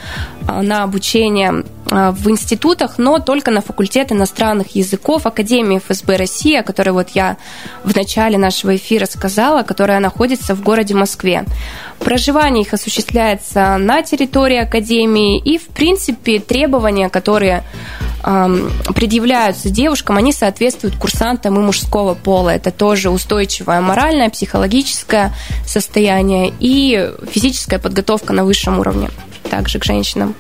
на 0.62 0.84
обучение 0.84 1.64
в 1.86 2.30
институтах, 2.30 2.98
но 2.98 3.20
только 3.20 3.50
на 3.50 3.62
факультет 3.62 4.12
иностранных 4.12 4.76
языков 4.76 5.26
Академии 5.26 5.80
ФСБ 5.80 6.18
России, 6.18 6.56
о 6.56 6.64
которой 6.64 6.92
вот 6.92 7.10
я 7.10 7.38
в 7.84 7.96
начале 7.96 8.38
нашего 8.38 8.76
эфира 8.76 9.06
сказала, 9.06 9.64
которая 9.64 10.00
находится 10.00 10.56
в 10.56 10.62
городе 10.62 10.94
Москве. 10.94 11.46
Проживание 12.00 12.64
их 12.64 12.74
осуществляется 12.74 13.78
на 13.78 14.04
территории 14.04 14.58
Академии, 14.58 15.40
и, 15.40 15.58
в 15.58 15.68
принципе, 15.68 16.40
требования, 16.40 17.10
которые 17.10 17.64
предъявляются 18.22 19.70
девушкам, 19.70 20.18
они 20.18 20.34
соответствуют 20.34 20.98
курсантам 20.98 21.56
и 21.56 21.62
мужского 21.62 22.14
пола. 22.14 22.50
Это 22.50 22.70
тоже 22.70 23.10
устойчивое 23.10 23.80
моральное, 23.82 24.30
психологическое 24.30 25.34
состояние 25.66 26.54
и 26.60 27.12
физическая 27.32 27.80
подготовка 27.80 28.34
на 28.34 28.44
высшем 28.44 28.78
уровне 28.80 29.10
также 29.50 29.80
к 29.80 29.86
женщинам. 29.86 30.36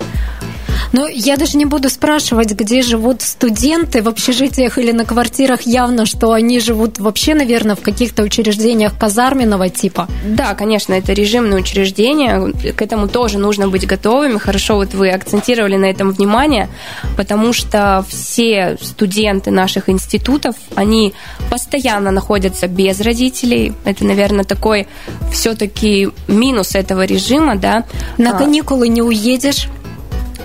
Ну, 0.93 1.07
я 1.07 1.38
даже 1.38 1.57
не 1.57 1.65
буду 1.65 1.89
спрашивать, 1.89 2.51
где 2.51 2.81
живут 2.81 3.21
студенты 3.21 4.01
в 4.01 4.07
общежитиях 4.07 4.77
или 4.77 4.91
на 4.91 5.05
квартирах. 5.05 5.62
Явно, 5.62 6.05
что 6.05 6.31
они 6.31 6.59
живут 6.59 7.00
вообще, 7.00 7.36
наверное, 7.36 7.75
в 7.75 7.81
каких-то 7.81 8.24
учреждениях 8.24 8.98
казарменного 8.98 9.69
типа. 9.69 10.07
Да, 10.25 10.53
конечно, 10.53 10.93
это 10.93 11.13
режимные 11.13 11.59
учреждения. 11.59 12.51
К 12.74 12.81
этому 12.81 13.07
тоже 13.07 13.38
нужно 13.38 13.67
быть 13.67 13.86
готовыми. 13.86 14.38
Хорошо, 14.38 14.75
вот 14.75 14.93
вы 14.93 15.09
акцентировали 15.09 15.75
на 15.75 15.86
этом 15.86 16.12
внимание, 16.12 16.69
потому 17.17 17.53
что 17.53 18.05
все 18.07 18.77
студенты 18.81 19.51
наших 19.51 19.89
институтов, 19.89 20.55
они 20.75 21.13
постоянно 21.50 22.12
находятся 22.12 22.67
без 22.67 23.01
родителей. 23.01 23.74
Это, 23.86 24.05
наверное, 24.05 24.43
такой 24.43 24.88
все-таки 25.31 26.09
минус 26.27 26.75
этого 26.75 27.05
режима, 27.05 27.55
да. 27.55 27.86
На 28.17 28.33
каникулы 28.33 28.88
не 28.88 29.01
уедешь. 29.01 29.67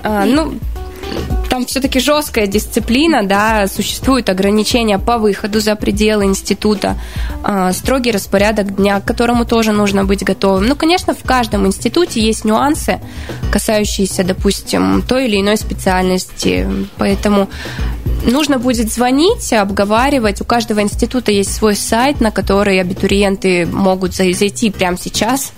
А, 0.05 0.25
ну, 0.27 0.55
там 1.49 1.67
все-таки 1.67 2.01
жесткая 2.01 2.47
дисциплина, 2.47 3.23
да, 3.23 3.67
существуют 3.69 4.29
ограничения 4.29 4.99
по 4.99 5.19
выходу 5.19 5.61
за 5.61 5.77
пределы 5.77 6.25
института, 6.25 6.99
а, 7.43 7.73
строгий 7.73 8.11
распорядок 8.11 8.75
дня, 8.77 9.01
к 9.01 9.05
которому 9.05 9.45
тоже 9.45 9.73
нужно 9.73 10.05
быть 10.05 10.25
готовым. 10.25 10.67
Ну, 10.67 10.77
конечно, 10.77 11.15
в 11.15 11.23
каждом 11.23 11.67
институте 11.67 12.21
есть 12.21 12.45
нюансы, 12.45 13.01
касающиеся, 13.53 14.25
допустим, 14.25 15.03
той 15.03 15.27
или 15.27 15.41
иной 15.41 15.57
специальности, 15.57 16.69
поэтому 16.99 17.49
нужно 18.27 18.59
будет 18.59 18.93
звонить, 18.93 19.53
обговаривать. 19.53 20.41
У 20.41 20.45
каждого 20.45 20.81
института 20.81 21.31
есть 21.31 21.55
свой 21.55 21.77
сайт, 21.77 22.21
на 22.21 22.31
который 22.31 22.81
абитуриенты 22.81 23.65
могут 23.67 24.15
зайти 24.15 24.71
прямо 24.71 24.99
сейчас, 24.99 25.53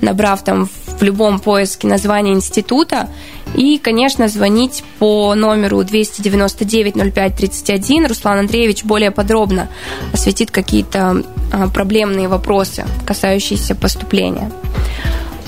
набрав 0.00 0.44
там 0.44 0.68
в 1.00 1.02
любом 1.02 1.40
поиске 1.40 1.88
название 1.88 2.34
института 2.34 3.08
и, 3.54 3.78
конечно, 3.78 4.28
звонить 4.28 4.84
по 4.98 5.34
номеру 5.34 5.80
299-05-31. 5.80 8.06
Руслан 8.06 8.40
Андреевич 8.40 8.84
более 8.84 9.10
подробно 9.10 9.70
осветит 10.12 10.50
какие-то 10.50 11.24
а, 11.52 11.68
проблемные 11.68 12.28
вопросы, 12.28 12.84
касающиеся 13.06 13.74
поступления. 13.74 14.52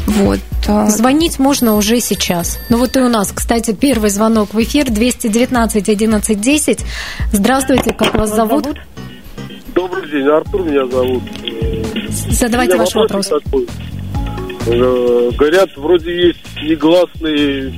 Вот. 0.06 0.40
А. 0.66 0.88
Звонить 0.88 1.38
можно 1.38 1.76
уже 1.76 2.00
сейчас. 2.00 2.58
Ну 2.68 2.78
вот 2.78 2.96
и 2.96 3.00
у 3.00 3.08
нас, 3.08 3.30
кстати, 3.32 3.72
первый 3.72 4.10
звонок 4.10 4.54
в 4.54 4.62
эфир 4.62 4.90
219 4.90 5.88
11 5.88 6.40
10. 6.40 6.80
Здравствуйте, 7.32 7.92
как 7.92 8.14
вас 8.14 8.34
зовут? 8.34 8.66
Добрый 9.74 10.10
день, 10.10 10.26
Артур 10.26 10.64
меня 10.64 10.86
зовут. 10.86 11.22
Задавайте 12.30 12.76
ваш 12.76 12.94
вопрос. 12.94 13.28
Такой. 13.28 13.66
Э, 14.66 15.30
говорят, 15.36 15.70
вроде 15.76 16.28
есть 16.28 16.38
негласный 16.62 17.68
э, 17.68 17.72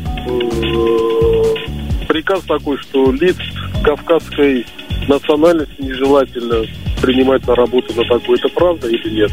приказ 2.07 2.43
такой, 2.43 2.77
что 2.79 3.11
лиц 3.13 3.37
кавказской 3.83 4.67
национальности 5.09 5.81
нежелательно 5.81 6.67
принимать 7.01 7.47
на 7.47 7.55
работу 7.55 7.95
на 7.95 8.05
такой. 8.05 8.39
Это 8.39 8.49
правда 8.49 8.89
или 8.89 9.11
нет? 9.11 9.31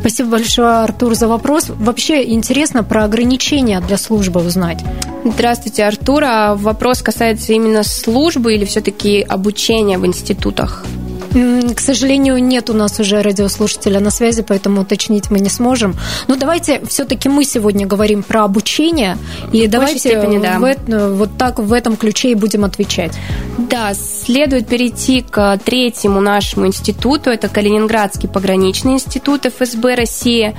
Спасибо 0.00 0.30
большое, 0.30 0.84
Артур, 0.84 1.14
за 1.14 1.28
вопрос. 1.28 1.70
Вообще 1.70 2.24
интересно 2.32 2.84
про 2.84 3.04
ограничения 3.04 3.80
для 3.80 3.98
службы 3.98 4.40
узнать. 4.40 4.82
Здравствуйте, 5.24 5.84
Артур. 5.84 6.24
А 6.24 6.54
вопрос 6.54 7.02
касается 7.02 7.52
именно 7.52 7.82
службы 7.82 8.54
или 8.54 8.64
все-таки 8.64 9.20
обучения 9.20 9.98
в 9.98 10.06
институтах? 10.06 10.86
К 11.30 11.80
сожалению, 11.80 12.42
нет 12.42 12.70
у 12.70 12.72
нас 12.72 12.98
уже 13.00 13.22
радиослушателя 13.22 14.00
на 14.00 14.10
связи, 14.10 14.42
поэтому 14.42 14.82
уточнить 14.82 15.30
мы 15.30 15.40
не 15.40 15.50
сможем. 15.50 15.94
Но 16.26 16.36
давайте 16.36 16.80
все-таки 16.86 17.28
мы 17.28 17.44
сегодня 17.44 17.86
говорим 17.86 18.22
про 18.22 18.44
обучение, 18.44 19.18
и 19.52 19.66
в 19.66 19.70
давайте 19.70 19.98
степени, 19.98 20.38
да. 20.38 20.58
в, 20.58 21.14
вот 21.14 21.30
так 21.38 21.58
в 21.58 21.72
этом 21.72 21.96
ключе 21.96 22.32
и 22.32 22.34
будем 22.34 22.64
отвечать. 22.64 23.12
Да, 23.58 23.92
следует 23.94 24.68
перейти 24.68 25.22
к 25.22 25.58
третьему 25.64 26.20
нашему 26.20 26.66
институту, 26.66 27.30
это 27.30 27.48
Калининградский 27.48 28.28
пограничный 28.28 28.92
институт 28.92 29.46
ФСБ 29.46 29.94
России. 29.94 30.56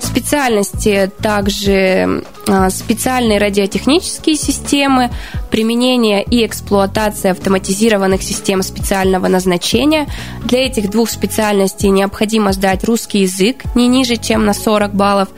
Специальности 0.00 1.10
также 1.20 2.24
а, 2.46 2.70
специальные 2.70 3.38
радиотехнические 3.38 4.36
системы, 4.36 5.10
применение 5.50 6.22
и 6.22 6.44
эксплуатация 6.46 7.32
автоматизированных 7.32 8.22
систем 8.22 8.62
специального 8.62 9.28
назначения. 9.28 10.06
Для 10.44 10.66
этих 10.66 10.90
двух 10.90 11.10
специальностей 11.10 11.88
необходимо 11.90 12.52
сдать 12.52 12.84
русский 12.84 13.20
язык 13.20 13.64
не 13.74 13.88
ниже, 13.88 14.16
чем 14.16 14.44
на 14.44 14.54
40 14.54 14.94
баллов, 14.94 15.28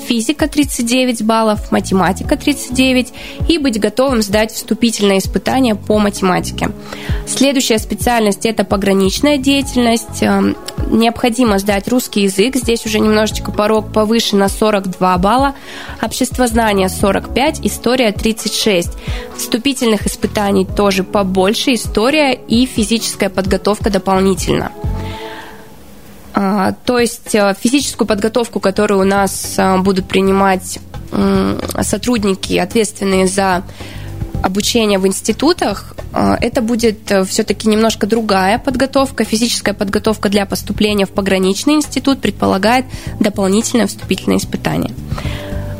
физика 0.00 0.48
39 0.48 1.22
баллов, 1.22 1.70
математика 1.70 2.36
39 2.36 3.12
и 3.48 3.58
быть 3.58 3.78
готовым 3.78 4.22
сдать 4.22 4.52
вступительное 4.52 5.18
испытание 5.18 5.74
по 5.74 5.98
математике. 5.98 6.70
Следующая 7.26 7.78
специальность– 7.78 8.40
это 8.46 8.64
пограничная 8.64 9.38
деятельность. 9.38 10.22
Эм, 10.22 10.56
необходимо 10.90 11.58
сдать 11.58 11.88
русский 11.88 12.22
язык. 12.22 12.56
Здесь 12.56 12.84
уже 12.86 12.98
немножечко 12.98 13.52
порог 13.52 13.92
повыше 13.92 14.36
на 14.36 14.48
42 14.48 15.18
балла. 15.18 15.54
Обществознание 16.02 16.88
45, 16.88 17.60
история 17.64 18.12
36. 18.12 18.90
Вступительных 19.36 20.06
испытаний 20.06 20.66
тоже 20.66 21.04
побольше, 21.04 21.74
история 21.74 22.32
и 22.32 22.66
физическая 22.66 23.30
подготовка 23.30 23.90
дополнительно. 23.90 24.72
А, 26.42 26.72
то 26.72 26.98
есть 26.98 27.34
э, 27.34 27.54
физическую 27.60 28.08
подготовку, 28.08 28.60
которую 28.60 29.00
у 29.00 29.04
нас 29.04 29.56
э, 29.58 29.76
будут 29.76 30.08
принимать 30.08 30.78
сотрудники, 31.82 32.56
ответственные 32.56 33.26
за 33.26 33.62
обучение 34.42 34.98
в 34.98 35.06
институтах, 35.06 35.94
э, 36.14 36.36
это 36.40 36.62
будет 36.62 37.12
все-таки 37.28 37.68
немножко 37.68 38.06
другая 38.06 38.58
подготовка. 38.58 39.24
Физическая 39.24 39.74
подготовка 39.74 40.30
для 40.30 40.46
поступления 40.46 41.04
в 41.04 41.10
пограничный 41.10 41.74
институт 41.74 42.22
предполагает 42.22 42.86
дополнительное 43.18 43.86
вступительное 43.86 44.38
испытание. 44.38 44.94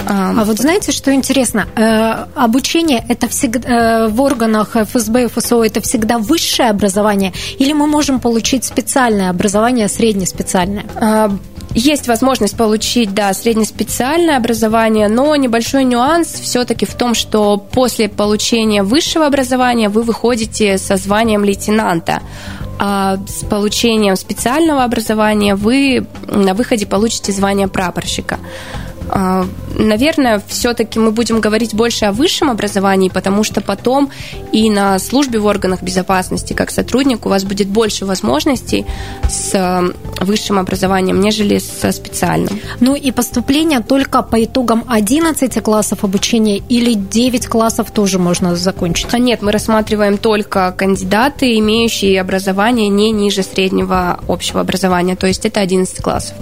А 0.06 0.44
вот 0.44 0.58
знаете, 0.58 0.92
что 0.92 1.12
интересно? 1.12 1.66
Э, 1.76 2.26
обучение 2.34 3.04
это 3.08 3.28
всегда 3.28 3.68
э, 3.68 4.08
в 4.08 4.20
органах 4.20 4.76
ФСБ 4.76 5.24
и 5.24 5.26
ФСО 5.28 5.62
это 5.62 5.80
всегда 5.80 6.18
высшее 6.18 6.70
образование, 6.70 7.32
или 7.58 7.72
мы 7.72 7.86
можем 7.86 8.20
получить 8.20 8.64
специальное 8.64 9.30
образование, 9.30 9.88
среднеспециальное? 9.88 10.84
А, 10.96 11.30
есть 11.74 12.08
возможность 12.08 12.56
получить, 12.56 13.14
да, 13.14 13.32
среднеспециальное 13.32 14.36
образование, 14.36 15.08
но 15.08 15.36
небольшой 15.36 15.84
нюанс 15.84 16.28
все-таки 16.28 16.84
в 16.84 16.94
том, 16.94 17.14
что 17.14 17.56
после 17.56 18.08
получения 18.08 18.82
высшего 18.82 19.26
образования 19.26 19.88
вы 19.88 20.02
выходите 20.02 20.78
со 20.78 20.96
званием 20.96 21.44
лейтенанта 21.44 22.22
а 22.82 23.18
с 23.28 23.44
получением 23.44 24.16
специального 24.16 24.84
образования 24.84 25.54
вы 25.54 26.06
на 26.26 26.54
выходе 26.54 26.86
получите 26.86 27.30
звание 27.30 27.68
прапорщика. 27.68 28.38
А, 29.08 29.46
наверное, 29.74 30.42
все-таки 30.46 30.98
мы 30.98 31.10
будем 31.10 31.40
говорить 31.40 31.74
больше 31.74 32.04
о 32.06 32.12
высшем 32.12 32.50
образовании, 32.50 33.08
потому 33.08 33.44
что 33.44 33.60
потом 33.60 34.10
и 34.52 34.70
на 34.70 34.98
службе 34.98 35.38
в 35.38 35.46
органах 35.46 35.82
безопасности 35.82 36.52
как 36.52 36.70
сотрудник 36.70 37.26
у 37.26 37.28
вас 37.28 37.44
будет 37.44 37.68
больше 37.68 38.04
возможностей 38.04 38.86
с 39.28 39.54
э, 39.54 40.24
высшим 40.24 40.58
образованием, 40.58 41.20
нежели 41.20 41.58
со 41.58 41.92
специальным. 41.92 42.60
Ну 42.80 42.94
и 42.94 43.10
поступление 43.10 43.80
только 43.80 44.22
по 44.22 44.42
итогам 44.44 44.84
11 44.88 45.62
классов 45.62 46.04
обучения 46.04 46.58
или 46.58 46.94
9 46.94 47.46
классов 47.46 47.90
тоже 47.90 48.18
можно 48.18 48.56
закончить? 48.56 49.08
А 49.12 49.18
нет, 49.18 49.42
мы 49.42 49.52
рассматриваем 49.52 50.18
только 50.18 50.72
кандидаты, 50.76 51.58
имеющие 51.58 52.20
образование 52.20 52.88
не 52.88 53.10
ниже 53.10 53.42
среднего 53.42 54.20
общего 54.28 54.60
образования, 54.60 55.16
то 55.16 55.26
есть 55.26 55.46
это 55.46 55.60
11 55.60 56.02
классов. 56.02 56.36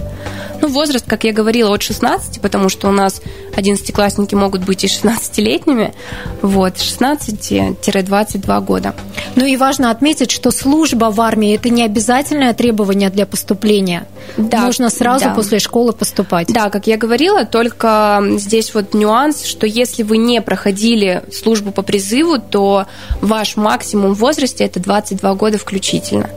Ну, 0.61 0.67
возраст, 0.67 1.05
как 1.07 1.23
я 1.23 1.31
говорила, 1.31 1.73
от 1.73 1.81
16, 1.81 2.41
потому 2.49 2.69
что 2.69 2.89
у 2.89 2.91
нас 2.91 3.21
11-классники 3.55 4.33
могут 4.33 4.65
быть 4.65 4.83
и 4.83 4.87
16-летними. 4.87 5.93
Вот, 6.41 6.77
16-22 6.77 8.61
года. 8.65 8.95
Ну 9.35 9.45
и 9.45 9.55
важно 9.55 9.91
отметить, 9.91 10.31
что 10.31 10.49
служба 10.49 11.11
в 11.11 11.21
армии– 11.21 11.53
это 11.55 11.69
не 11.69 11.83
обязательное 11.85 12.55
требование 12.55 13.11
для 13.11 13.27
поступления. 13.27 14.07
Да, 14.35 14.61
Нужно 14.61 14.89
сразу 14.89 15.25
да. 15.25 15.35
после 15.35 15.59
школы 15.59 15.93
поступать. 15.93 16.47
Да, 16.47 16.71
как 16.71 16.87
я 16.87 16.97
говорила, 16.97 17.45
только 17.45 18.23
здесь 18.37 18.73
вот 18.73 18.95
нюанс, 18.95 19.43
что 19.45 19.67
если 19.67 20.01
вы 20.01 20.17
не 20.17 20.41
проходили 20.41 21.21
службу 21.31 21.71
по 21.71 21.83
призыву, 21.83 22.39
то 22.39 22.87
ваш 23.21 23.57
максимум 23.57 24.15
в 24.15 24.17
возрасте– 24.19 24.63
это 24.65 24.79
22 24.79 25.35
года 25.35 25.59
включительно. 25.59 26.31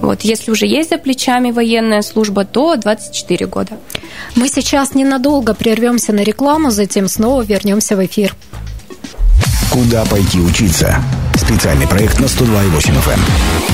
Вот, 0.00 0.22
если 0.22 0.50
уже 0.50 0.66
есть 0.66 0.90
за 0.90 0.98
плечами 0.98 1.50
военная 1.50 2.02
служба, 2.02 2.44
то 2.44 2.76
24 2.76 3.46
года. 3.46 3.78
Мы 4.36 4.48
сейчас 4.48 4.94
ненадолго 4.94 5.54
прервемся 5.54 6.12
на 6.12 6.20
рекламу, 6.20 6.70
затем 6.70 7.08
снова 7.08 7.42
вернемся 7.42 7.96
в 7.96 8.04
эфир. 8.04 8.34
Куда 9.70 10.04
пойти 10.04 10.40
учиться? 10.40 11.02
Специальный 11.36 11.88
проект 11.88 12.20
на 12.20 12.26
102,8 12.26 12.94
FM. 13.04 13.73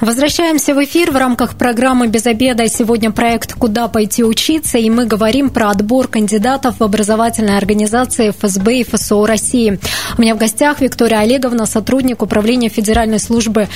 Возвращаемся 0.00 0.74
в 0.74 0.82
эфир 0.82 1.12
в 1.12 1.16
рамках 1.16 1.56
программы 1.56 2.08
«Без 2.08 2.26
обеда». 2.26 2.66
Сегодня 2.66 3.12
проект 3.12 3.54
«Куда 3.54 3.86
пойти 3.86 4.24
учиться?» 4.24 4.76
и 4.76 4.90
мы 4.90 5.06
говорим 5.06 5.50
про 5.50 5.70
отбор 5.70 6.08
кандидатов 6.08 6.80
в 6.80 6.82
образовательные 6.82 7.56
организации 7.56 8.30
ФСБ 8.30 8.80
и 8.80 8.82
ФСО 8.84 9.24
России. 9.24 9.78
У 10.18 10.20
меня 10.20 10.34
в 10.34 10.38
гостях 10.38 10.80
Виктория 10.80 11.20
Олеговна, 11.20 11.64
сотрудник 11.66 12.22
Управления 12.22 12.70
Федеральной 12.70 13.20
службы 13.20 13.68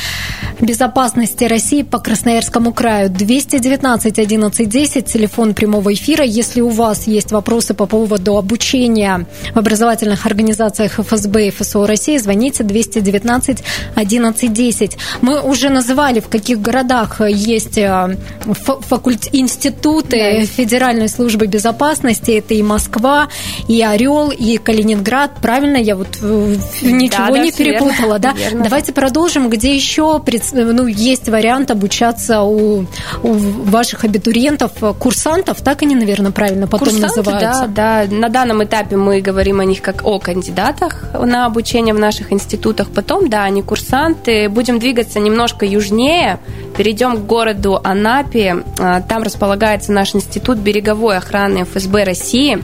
безопасности 0.61 1.45
России 1.45 1.83
по 1.83 2.01
Красноярскому 2.01 2.73
краю. 2.73 3.11
219 3.11 4.19
11 4.19 4.69
10, 4.69 5.07
телефон 5.07 5.55
прямого 5.55 5.95
эфира. 5.95 6.25
Если 6.25 6.61
у 6.61 6.69
вас 6.69 7.07
есть 7.07 7.31
вопросы 7.31 7.75
по 7.75 7.87
поводу 7.87 8.37
обучения 8.37 9.25
в 9.55 9.59
образовательных 9.59 10.27
организациях 10.27 10.99
ФСБ 10.99 11.47
и 11.47 11.51
ФСО 11.53 11.87
России, 11.87 12.19
звоните 12.19 12.65
219 12.65 13.63
11 13.95 14.53
10. 14.53 14.99
Мы 15.21 15.41
уже 15.41 15.69
называли 16.09 16.21
в 16.21 16.29
каких 16.29 16.61
городах 16.61 17.21
есть 17.21 17.79
э, 17.79 18.17
факульт... 18.41 19.29
институты 19.33 20.41
да. 20.41 20.47
Федеральной 20.47 21.09
службы 21.09 21.47
безопасности. 21.47 22.33
Это 22.33 22.55
и 22.55 22.63
Москва, 22.63 23.29
и 23.69 23.83
Орел, 23.83 24.31
и 24.31 24.57
Калининград. 24.59 25.33
Правильно? 25.43 25.77
Я 25.77 25.97
вот 25.97 26.19
э, 26.23 26.57
ничего 26.83 27.35
да, 27.35 27.39
не 27.39 27.53
перепутала, 27.53 28.15
верно. 28.15 28.19
да? 28.19 28.33
Верно. 28.33 28.65
Давайте 28.65 28.93
продолжим. 28.93 29.51
Где 29.51 29.75
еще 29.75 30.23
ну, 30.53 30.87
есть 30.87 31.29
вариант 31.29 31.71
обучаться 31.71 32.43
у, 32.43 32.87
у 33.23 33.33
ваших 33.33 34.05
абитуриентов, 34.05 34.73
курсантов, 34.99 35.61
так 35.63 35.83
они, 35.83 35.95
наверное, 35.95 36.33
правильно 36.33 36.67
потом 36.67 36.89
Курсанты, 36.89 37.17
называются? 37.17 37.67
Да, 37.69 38.07
да. 38.07 38.17
На 38.17 38.29
данном 38.29 38.65
этапе 38.65 38.97
мы 38.97 39.21
говорим 39.21 39.61
о 39.61 39.65
них 39.65 39.83
как 39.83 40.07
о 40.07 40.19
кандидатах 40.19 41.05
на 41.13 41.47
обучение 41.47 41.95
в 41.95 41.99
наших 41.99 42.33
институтах. 42.33 42.89
Потом, 42.89 43.29
да, 43.29 43.45
они 43.45 43.63
курсанты. 43.63 44.49
Будем 44.49 44.79
двигаться 44.79 45.21
немножко 45.21 45.67
южнее 45.67 45.98
южнее, 45.99 46.39
перейдем 46.79 47.17
к 47.17 47.27
городу 47.27 47.81
Анапе. 47.83 48.63
А, 48.79 49.01
там 49.01 49.25
располагается 49.25 49.91
наш 49.91 50.15
институт 50.15 50.59
береговой 50.59 51.17
охраны 51.17 51.65
ФСБ 51.65 52.05
России. 52.05 52.63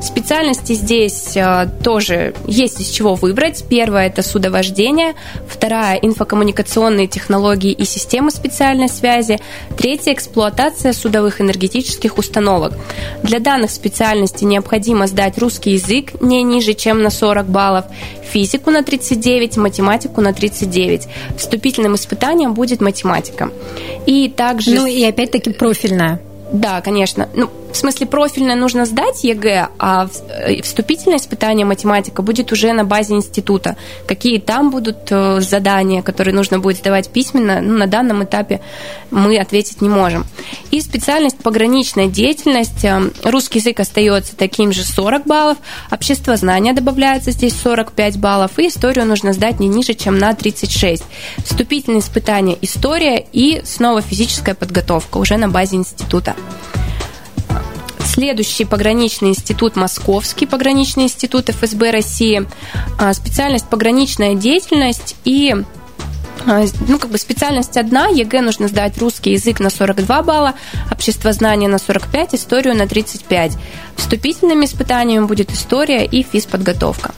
Специальности 0.00 0.72
здесь 0.74 1.36
а, 1.36 1.66
тоже 1.66 2.32
есть 2.46 2.80
из 2.80 2.88
чего 2.88 3.16
выбрать. 3.16 3.64
Первая– 3.68 4.06
это 4.08 4.22
судовождение. 4.22 5.14
Вторая– 5.48 5.96
инфокоммуникационные 6.02 7.08
технологии 7.08 7.72
и 7.72 7.84
системы 7.84 8.30
специальной 8.30 8.88
связи. 8.88 9.40
Третья– 9.76 10.12
эксплуатация 10.14 10.92
судовых 10.92 11.40
энергетических 11.40 12.18
установок. 12.18 12.72
Для 13.24 13.40
данных 13.40 13.72
специальностей 13.72 14.46
необходимо 14.46 15.08
сдать 15.08 15.38
русский 15.38 15.72
язык 15.72 16.20
не 16.20 16.44
ниже, 16.44 16.74
чем 16.74 17.02
на 17.02 17.10
40 17.10 17.48
баллов, 17.48 17.86
физику 18.22 18.70
на 18.70 18.84
39, 18.84 19.56
математику 19.56 20.20
на 20.20 20.32
39. 20.32 21.08
Вступительным 21.36 21.96
испытанием 21.96 22.54
будет 22.54 22.80
математика. 22.80 23.50
И 24.06 24.28
также... 24.28 24.74
Ну 24.74 24.86
и 24.86 25.04
опять-таки 25.04 25.50
профильная. 25.50 26.20
Да, 26.52 26.80
конечно. 26.80 27.28
Ну, 27.34 27.50
в 27.76 27.78
смысле, 27.78 28.06
профильное 28.06 28.56
нужно 28.56 28.86
сдать 28.86 29.22
ЕГЭ, 29.22 29.68
а 29.78 30.08
э, 30.30 30.62
вступительное 30.62 31.18
испытание 31.18 31.66
математика 31.66 32.22
будет 32.22 32.50
уже 32.50 32.72
на 32.72 32.84
базе 32.84 33.14
института. 33.14 33.76
Какие 34.08 34.38
там 34.38 34.70
будут 34.70 34.96
э, 35.10 35.40
задания, 35.42 36.00
которые 36.00 36.34
нужно 36.34 36.58
будет 36.58 36.78
сдавать 36.78 37.10
письменно, 37.10 37.60
ну, 37.60 37.76
на 37.76 37.86
данном 37.86 38.24
этапе 38.24 38.62
мы 39.10 39.38
ответить 39.38 39.82
не 39.82 39.90
можем. 39.90 40.24
И 40.70 40.80
специальность 40.80 41.36
пограничная 41.36 42.06
деятельность. 42.06 42.82
Э, 42.82 43.10
русский 43.24 43.58
язык 43.58 43.78
остается 43.78 44.34
таким 44.34 44.72
же 44.72 44.82
40 44.82 45.26
баллов, 45.26 45.58
общество 45.90 46.34
знания 46.36 46.72
добавляется 46.72 47.30
здесь 47.30 47.54
45 47.60 48.16
баллов, 48.16 48.58
и 48.58 48.68
историю 48.68 49.04
нужно 49.04 49.34
сдать 49.34 49.60
не 49.60 49.68
ниже, 49.68 49.92
чем 49.92 50.16
на 50.16 50.34
36. 50.34 51.02
Вступительное 51.44 52.00
испытание 52.00 52.56
история 52.62 53.26
и 53.32 53.60
снова 53.66 54.00
физическая 54.00 54.54
подготовка 54.54 55.18
уже 55.18 55.36
на 55.36 55.48
базе 55.48 55.76
института. 55.76 56.34
Следующий 58.16 58.64
пограничный 58.64 59.28
институт 59.28 59.76
Московский 59.76 60.46
пограничный 60.46 61.02
институт 61.02 61.50
ФСБ 61.50 61.90
России. 61.90 62.46
А, 62.98 63.12
специальность 63.12 63.68
пограничная 63.68 64.34
деятельность 64.34 65.16
и 65.26 65.54
а, 66.46 66.64
ну, 66.88 66.98
как 66.98 67.10
бы 67.10 67.18
специальность 67.18 67.76
одна, 67.76 68.06
ЕГЭ 68.06 68.40
нужно 68.40 68.68
сдать 68.68 68.96
русский 68.96 69.32
язык 69.32 69.60
на 69.60 69.68
42 69.68 70.22
балла, 70.22 70.54
обществознание 70.90 71.68
на 71.68 71.76
45, 71.76 72.36
историю 72.36 72.74
на 72.74 72.86
35. 72.88 73.52
Вступительными 73.96 74.64
испытаниями 74.64 75.26
будет 75.26 75.52
история 75.52 76.06
и 76.06 76.22
физподготовка. 76.22 77.14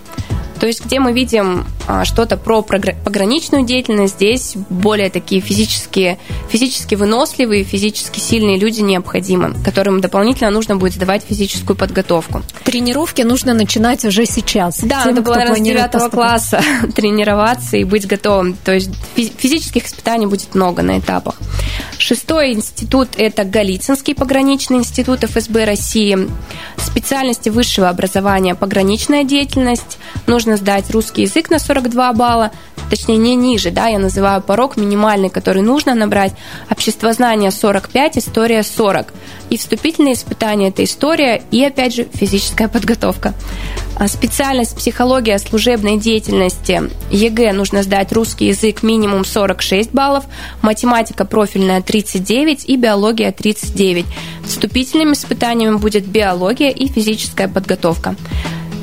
То 0.61 0.67
есть, 0.67 0.85
где 0.85 1.01
мы 1.01 1.13
видим 1.13 1.67
а, 1.87 2.05
что-то 2.05 2.37
про 2.37 2.63
пограничную 2.63 3.65
деятельность, 3.65 4.15
здесь 4.15 4.55
более 4.69 5.11
такие 5.11 5.41
физические, 5.41 6.19
физически 6.49 6.95
выносливые, 6.95 7.65
физически 7.65 8.21
сильные 8.21 8.59
люди 8.59 8.81
необходимы, 8.81 9.55
которым 9.65 10.01
дополнительно 10.01 10.51
нужно 10.51 10.77
будет 10.77 10.95
сдавать 10.95 11.25
физическую 11.25 11.77
подготовку. 11.77 12.43
Тренировки 12.65 13.23
нужно 13.23 13.55
начинать 13.55 14.05
уже 14.05 14.27
сейчас. 14.27 14.81
Да, 14.81 15.03
тем, 15.05 15.15
надо 15.15 15.23
было, 15.23 15.35
наверное, 15.35 15.89
с 15.89 15.91
9 15.93 16.11
класса 16.11 16.63
тренироваться 16.95 17.77
и 17.77 17.85
быть 17.85 18.07
готовым. 18.07 18.57
То 18.65 18.73
есть 18.73 18.91
физических 19.15 19.87
испытаний 19.87 20.27
будет 20.27 20.55
много 20.55 20.83
на 20.83 20.99
этапах. 20.99 21.37
Шестой 21.99 22.53
институт– 22.53 23.09
это 23.17 23.43
Голицынский 23.43 24.15
пограничный 24.15 24.79
институт 24.79 25.25
ФСБ 25.25 25.65
России. 25.65 26.17
Специальности 26.77 27.49
высшего 27.49 27.89
образования– 27.89 28.55
пограничная 28.57 29.25
деятельность. 29.25 29.99
Нужно 30.29 30.57
сдать 30.57 30.91
русский 30.93 31.23
язык 31.23 31.51
на 31.51 31.59
42 31.59 32.13
балла, 32.13 32.53
точнее, 32.89 33.17
не 33.17 33.35
ниже, 33.35 33.71
да, 33.71 33.89
я 33.89 33.99
называю 33.99 34.41
порог 34.43 34.77
минимальный, 34.77 35.29
который 35.29 35.63
нужно 35.63 35.97
набрать. 35.97 36.33
Обществознание 36.71 37.51
45, 37.51 38.19
история 38.19 38.63
40. 38.63 39.13
И 39.51 39.57
вступительные 39.57 40.15
испытания– 40.15 40.69
это 40.71 40.85
история 40.85 41.43
и, 41.51 41.65
опять 41.65 41.95
же, 41.95 42.07
физическая 42.13 42.69
подготовка. 42.69 43.35
А 43.97 44.07
специальность 44.07 44.77
психология 44.77 45.39
служебной 45.39 45.97
деятельности 45.97 46.83
ЕГЭ 47.11 47.53
нужно 47.53 47.83
сдать 47.83 48.13
русский 48.13 48.47
язык 48.47 48.85
минимум 48.85 49.25
46 49.25 49.91
баллов, 49.91 50.25
математика 50.63 51.25
профильная 51.25 51.83
39 51.89 52.69
и 52.69 52.77
биология 52.77 53.33
39. 53.33 54.05
Вступительными 54.45 55.15
испытаниями 55.15 55.77
будет 55.77 56.07
биология 56.07 56.69
и 56.69 56.87
физическая 56.87 57.49
подготовка. 57.49 58.15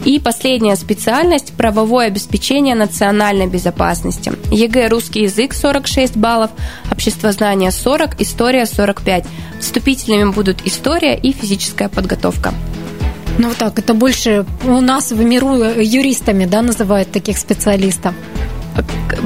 И 0.06 0.20
последняя 0.20 0.76
специальность– 0.76 1.54
правовое 1.58 2.08
обеспечение 2.08 2.74
национальной 2.74 3.46
безопасности. 3.46 4.34
ЕГЭ 4.52 4.88
«Русский 4.88 5.22
язык» 5.22 5.54
46 5.54 6.18
баллов, 6.18 6.50
обществознание 6.91 7.70
40, 7.70 8.22
история 8.22 8.65
45. 8.65 9.26
Вступительными 9.60 10.32
будут 10.32 10.65
история 10.65 11.15
и 11.15 11.32
физическая 11.32 11.89
подготовка. 11.89 12.56
Ну 13.38 13.50
вот 13.50 13.58
так, 13.58 13.78
это 13.78 13.94
больше 13.94 14.46
у 14.63 14.82
нас 14.82 15.12
в 15.12 15.24
миру 15.24 15.56
юристами, 15.63 16.46
да, 16.46 16.63
называют 16.63 17.12
таких 17.12 17.38
специалистов 17.38 18.15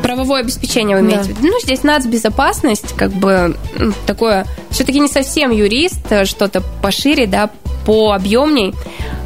правовое 0.10 0.42
обеспечение 0.42 0.98
вы 0.98 1.04
имеете 1.04 1.30
да. 1.30 1.36
в 1.36 1.38
виду? 1.38 1.50
Ну, 1.50 1.60
здесь 1.62 1.84
нацбезопасность, 1.84 2.94
как 2.96 3.12
бы 3.12 3.56
такое, 4.08 4.48
все-таки 4.72 5.00
не 5.00 5.08
совсем 5.08 5.52
юрист, 5.52 6.12
а 6.12 6.26
что-то 6.26 6.64
пошире, 6.82 7.28
да, 7.28 7.52
по 7.86 8.14
объемней. 8.14 8.74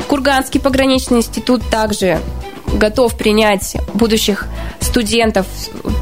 Курганский 0.10 0.60
пограничный 0.60 1.20
институт 1.20 1.62
также 1.72 2.20
готов 2.74 3.16
принять 3.16 3.78
будущих 3.94 4.48
студентов 4.82 5.46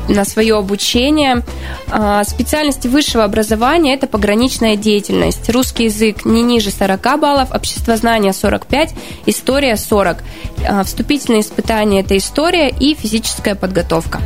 на 0.10 0.26
свое 0.26 0.58
обучение. 0.58 1.44
А, 1.92 2.24
специальности 2.24 2.88
высшего 2.88 3.24
образования– 3.24 3.94
это 3.96 4.08
пограничная 4.08 4.78
деятельность. 4.78 5.48
Русский 5.52 5.86
язык 5.86 6.26
не 6.26 6.42
ниже 6.42 6.72
40 6.72 7.20
баллов, 7.20 7.52
обществознание 7.52 8.34
45, 8.34 8.96
история 9.28 9.78
40. 9.78 10.24
А, 10.68 10.84
вступительные 10.84 11.42
испытания– 11.42 12.00
это 12.02 12.18
история 12.18 12.70
и 12.70 12.96
физическая 12.96 13.54
подготовка. 13.54 14.22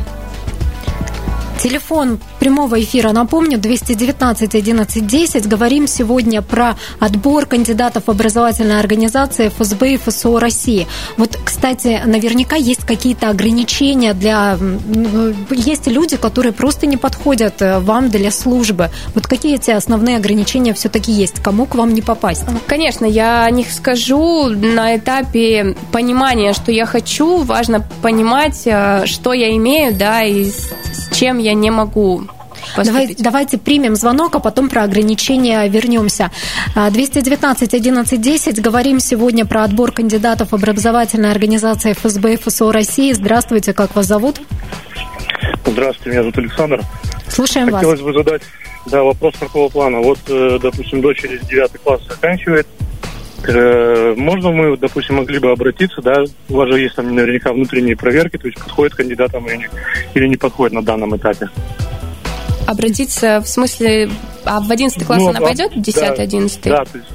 Телефон 1.58 2.20
прямого 2.38 2.80
эфира, 2.82 3.12
напомню, 3.12 3.58
219 3.58 4.54
11 4.54 5.06
10. 5.06 5.48
Говорим 5.48 5.86
сегодня 5.86 6.42
про 6.42 6.76
отбор 7.00 7.46
кандидатов 7.46 8.04
в 8.06 8.10
образовательные 8.10 8.78
организации 8.78 9.48
ФСБ 9.48 9.94
и 9.94 9.96
ФСО 9.96 10.38
России. 10.38 10.86
Вот, 11.16 11.38
кстати, 11.42 12.02
наверняка 12.04 12.56
есть 12.56 12.84
какие-то 12.84 13.30
ограничения 13.30 14.12
для... 14.12 14.58
Есть 15.50 15.86
люди, 15.86 16.16
которые 16.16 16.52
просто 16.52 16.86
не 16.86 16.98
подходят 16.98 17.62
э, 17.62 17.78
вам 17.78 18.10
для 18.10 18.30
службы. 18.30 18.90
Вот 19.14 19.26
какие 19.26 19.54
эти 19.54 19.70
основные 19.70 20.16
ограничения 20.16 20.74
все-таки 20.74 21.10
есть? 21.10 21.42
Кому 21.42 21.64
к 21.64 21.74
вам 21.74 21.94
не 21.94 22.02
попасть? 22.02 22.44
Конечно, 22.66 23.06
я 23.06 23.44
о 23.44 23.50
них 23.50 23.72
скажу. 23.72 24.50
На 24.50 24.96
этапе 24.96 25.74
понимания, 25.90 26.52
что 26.52 26.70
я 26.70 26.84
хочу, 26.84 27.42
важно 27.42 27.86
понимать, 28.02 28.62
э, 28.66 29.06
что 29.06 29.32
я 29.32 29.56
имею, 29.56 29.94
да, 29.94 30.22
и 30.22 30.50
чем 31.16 31.38
я 31.38 31.54
не 31.54 31.70
могу 31.70 32.22
Давай, 32.76 33.14
давайте 33.18 33.58
примем 33.58 33.94
звонок, 33.96 34.34
а 34.34 34.40
потом 34.40 34.68
про 34.68 34.82
ограничения 34.82 35.68
вернемся. 35.68 36.30
219 36.74 37.74
11 37.74 38.20
10. 38.20 38.60
Говорим 38.60 38.98
сегодня 38.98 39.46
про 39.46 39.64
отбор 39.64 39.92
кандидатов 39.92 40.52
образовательной 40.52 41.30
организации 41.30 41.92
ФСБ 41.92 42.34
и 42.34 42.36
ФСО 42.36 42.72
России. 42.72 43.12
Здравствуйте, 43.12 43.72
как 43.72 43.94
вас 43.94 44.06
зовут? 44.06 44.40
Здравствуйте, 45.64 46.10
меня 46.10 46.20
зовут 46.22 46.38
Александр. 46.38 46.82
Слушаем 47.28 47.70
Хотелось 47.70 48.00
вас. 48.00 48.14
бы 48.14 48.18
задать 48.18 48.42
да, 48.86 49.02
вопрос 49.02 49.34
такого 49.38 49.68
плана. 49.68 50.00
Вот, 50.00 50.18
э, 50.28 50.58
допустим, 50.60 51.00
дочь 51.00 51.20
через 51.20 51.40
9 51.46 51.70
класс 51.82 52.00
заканчивает. 52.08 52.66
Э, 53.48 54.14
можно 54.16 54.50
мы, 54.50 54.76
допустим, 54.76 55.16
могли 55.16 55.38
бы 55.38 55.50
обратиться, 55.50 56.02
да, 56.02 56.24
у 56.48 56.54
вас 56.54 56.68
же 56.68 56.80
есть 56.80 56.96
там 56.96 57.14
наверняка 57.14 57.52
внутренние 57.52 57.96
проверки, 57.96 58.36
то 58.38 58.46
есть 58.48 58.58
подходит 58.58 58.94
кандидатам 58.94 59.46
или 59.46 59.56
не, 59.56 59.68
или 60.14 60.26
не 60.28 60.36
подходит 60.36 60.74
на 60.74 60.82
данном 60.82 61.16
этапе. 61.16 61.48
Обратиться 62.66 63.40
в 63.40 63.48
смысле, 63.48 64.10
а 64.44 64.60
в 64.60 64.70
11 64.70 65.04
класс 65.06 65.20
Ну, 65.20 65.28
она 65.28 65.38
а- 65.38 65.42
пойдет? 65.42 65.70
10 65.80 66.18
11 66.18 66.60
Да, 66.64 66.84
то 66.84 66.98
есть, 66.98 67.08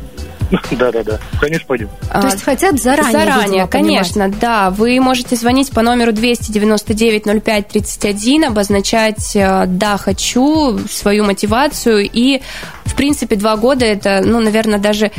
да, 0.71 0.91
да, 0.91 1.03
да, 1.03 1.19
конечно, 1.39 1.65
пойдем. 1.67 1.89
То 2.11 2.25
есть 2.27 2.43
хотят 2.43 2.79
заранее, 2.79 3.11
Заранее, 3.11 3.45
видимо, 3.45 3.67
понимать. 3.67 4.13
конечно, 4.13 4.29
да. 4.39 4.69
Вы 4.69 4.99
можете 4.99 5.35
звонить 5.35 5.71
по 5.71 5.81
номеру 5.81 6.11
299 6.13 7.25
05 7.43 7.67
31, 7.67 8.45
обозначать 8.45 9.35
э, 9.35 9.65
«да, 9.67 9.97
хочу», 9.97 10.77
свою 10.89 11.23
мотивацию. 11.25 12.09
И, 12.11 12.41
в 12.85 12.95
принципе, 12.95 13.35
два 13.35 13.55
года– 13.55 13.85
это, 13.87 14.21
ну, 14.25 14.39
наверное, 14.39 14.79
даже 14.79 15.11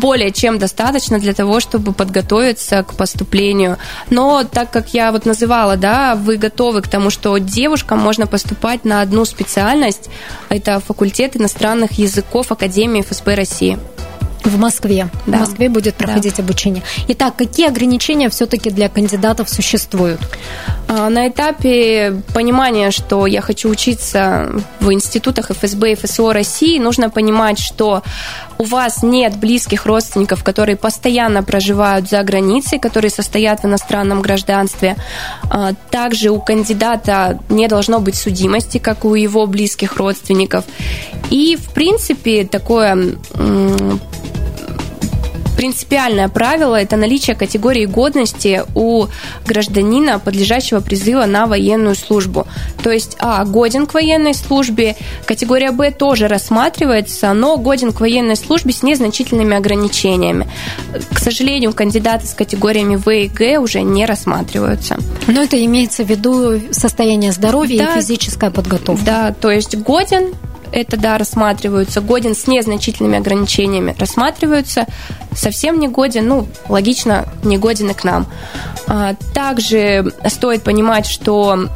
более 0.00 0.32
чем 0.32 0.58
достаточно 0.58 1.18
для 1.18 1.34
того, 1.34 1.60
чтобы 1.60 1.92
подготовиться 1.92 2.82
к 2.82 2.94
поступлению. 2.94 3.76
Но 4.10 4.44
так 4.44 4.70
как 4.70 4.94
я 4.94 5.12
вот 5.12 5.26
называла, 5.26 5.76
да, 5.76 6.14
вы 6.14 6.36
готовы 6.36 6.82
к 6.82 6.88
тому, 6.88 7.10
что 7.10 7.36
девушкам 7.38 7.98
можно 7.98 8.26
поступать 8.26 8.84
на 8.84 9.02
одну 9.02 9.24
специальность, 9.24 10.10
это 10.48 10.80
факультет 10.80 11.36
иностранных 11.36 11.92
языков 11.92 12.50
Академии 12.50 13.02
ФСБ 13.02 13.34
России. 13.34 13.78
В 14.44 14.58
Москве. 14.58 15.08
Да. 15.26 15.38
В 15.38 15.40
Москве 15.40 15.68
будет 15.68 15.94
проходить 15.96 16.40
обучение. 16.40 16.82
Итак, 17.08 17.36
какие 17.36 17.68
ограничения 17.68 18.30
все-таки 18.30 18.70
для 18.70 18.88
кандидатов 18.88 19.50
существуют? 19.50 20.20
А, 20.88 21.10
На 21.10 21.28
этапе 21.28 22.22
понимания, 22.34 22.90
что 22.90 23.26
я 23.26 23.42
хочу 23.42 23.68
учиться 23.68 24.50
в 24.80 24.92
институтах 24.92 25.50
ФСБ 25.50 25.92
и 25.92 25.94
ФСО 25.94 26.32
России, 26.32 26.78
нужно 26.78 27.10
понимать, 27.10 27.58
что 27.58 28.02
у 28.60 28.64
вас 28.64 29.02
нет 29.02 29.38
близких 29.38 29.86
родственников, 29.86 30.44
которые 30.44 30.76
постоянно 30.76 31.42
проживают 31.42 32.10
за 32.10 32.22
границей, 32.22 32.78
которые 32.78 33.10
состоят 33.10 33.62
в 33.62 33.64
иностранном 33.64 34.20
гражданстве. 34.20 34.96
А, 35.48 35.72
Также 35.90 36.28
у 36.28 36.38
кандидата 36.40 37.38
не 37.48 37.68
должно 37.68 38.00
быть 38.00 38.16
судимости, 38.16 38.76
как 38.76 39.06
у 39.06 39.14
его 39.14 39.46
близких 39.46 39.96
родственников. 39.96 40.66
И, 41.30 41.56
в 41.56 41.72
принципе, 41.72 42.44
такое 42.44 43.16
принципиальное 45.60 46.30
правило– 46.30 46.74
это 46.80 46.96
наличие 46.96 47.36
категории 47.36 47.84
годности 47.84 48.62
у 48.74 49.08
гражданина, 49.44 50.18
подлежащего 50.18 50.80
призыва 50.80 51.26
на 51.26 51.44
военную 51.44 51.94
службу. 51.96 52.46
То 52.82 52.90
есть, 52.90 53.16
а, 53.18 53.44
годен 53.44 53.86
к 53.86 53.92
военной 53.92 54.32
службе, 54.32 54.96
категория 55.26 55.70
Б 55.70 55.90
тоже 55.90 56.28
рассматривается, 56.28 57.34
но 57.34 57.58
годен 57.58 57.92
к 57.92 58.00
военной 58.00 58.36
службе 58.36 58.72
с 58.72 58.82
незначительными 58.82 59.54
ограничениями. 59.54 60.48
К 61.12 61.18
сожалению, 61.18 61.74
кандидаты 61.74 62.26
с 62.26 62.32
категориями 62.32 62.96
В 62.96 63.10
и 63.10 63.28
Г 63.28 63.58
уже 63.58 63.82
не 63.82 64.06
рассматриваются. 64.06 64.96
Но 65.26 65.42
это 65.42 65.62
имеется 65.62 66.04
в 66.04 66.08
виду 66.08 66.58
состояние 66.70 67.32
здоровья 67.32 67.84
Да. 67.84 67.92
и 67.92 68.00
физическая 68.00 68.50
подготовка. 68.50 69.04
Да, 69.04 69.34
то 69.38 69.50
есть 69.50 69.76
годен 69.76 70.32
это, 70.72 70.96
да, 70.96 71.18
рассматриваются. 71.18 72.00
Годен 72.00 72.34
с 72.34 72.46
незначительными 72.46 73.18
ограничениями 73.18 73.94
рассматриваются. 73.98 74.86
Совсем 75.34 75.78
не 75.78 75.88
годен, 75.88 76.26
ну, 76.26 76.48
логично, 76.68 77.26
не 77.42 77.58
годен 77.58 77.90
и 77.90 77.94
к 77.94 78.04
нам. 78.04 78.26
А, 78.86 79.14
Также 79.34 80.12
стоит 80.26 80.62
понимать, 80.62 81.06
что 81.06 81.68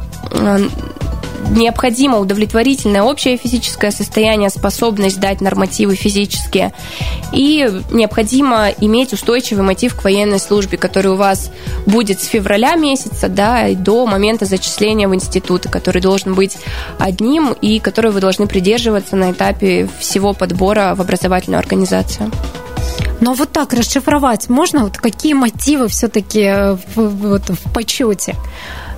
необходимо 1.51 2.19
удовлетворительное 2.19 3.03
общее 3.03 3.37
физическое 3.37 3.91
состояние, 3.91 4.49
способность 4.49 5.19
дать 5.19 5.41
нормативы 5.41 5.95
физические. 5.95 6.73
И 7.31 7.69
необходимо 7.91 8.69
иметь 8.69 9.13
устойчивый 9.13 9.63
мотив 9.63 9.95
к 9.95 10.03
военной 10.03 10.39
службе, 10.39 10.77
который 10.77 11.11
у 11.11 11.15
вас 11.15 11.51
будет 11.85 12.21
с 12.21 12.25
февраля 12.25 12.75
месяца 12.75 13.27
да, 13.27 13.67
и 13.67 13.75
до 13.75 14.05
момента 14.05 14.45
зачисления 14.45 15.07
в 15.07 15.15
институты, 15.15 15.69
который 15.69 16.01
должен 16.01 16.33
быть 16.33 16.57
одним 16.99 17.53
и 17.53 17.79
который 17.79 18.11
вы 18.11 18.19
должны 18.19 18.47
придерживаться 18.47 19.15
на 19.15 19.31
этапе 19.31 19.87
всего 19.99 20.33
подбора 20.33 20.93
в 20.95 21.01
образовательную 21.01 21.59
организацию. 21.59 22.31
Но 23.21 23.33
вот 23.33 23.51
так 23.51 23.73
расшифровать 23.73 24.49
можно? 24.49 24.83
Вот 24.83 24.97
какие 24.97 25.33
мотивы 25.33 25.87
все-таки 25.87 26.77
в, 26.95 27.09
вот, 27.09 27.49
в 27.49 27.73
почете? 27.73 28.35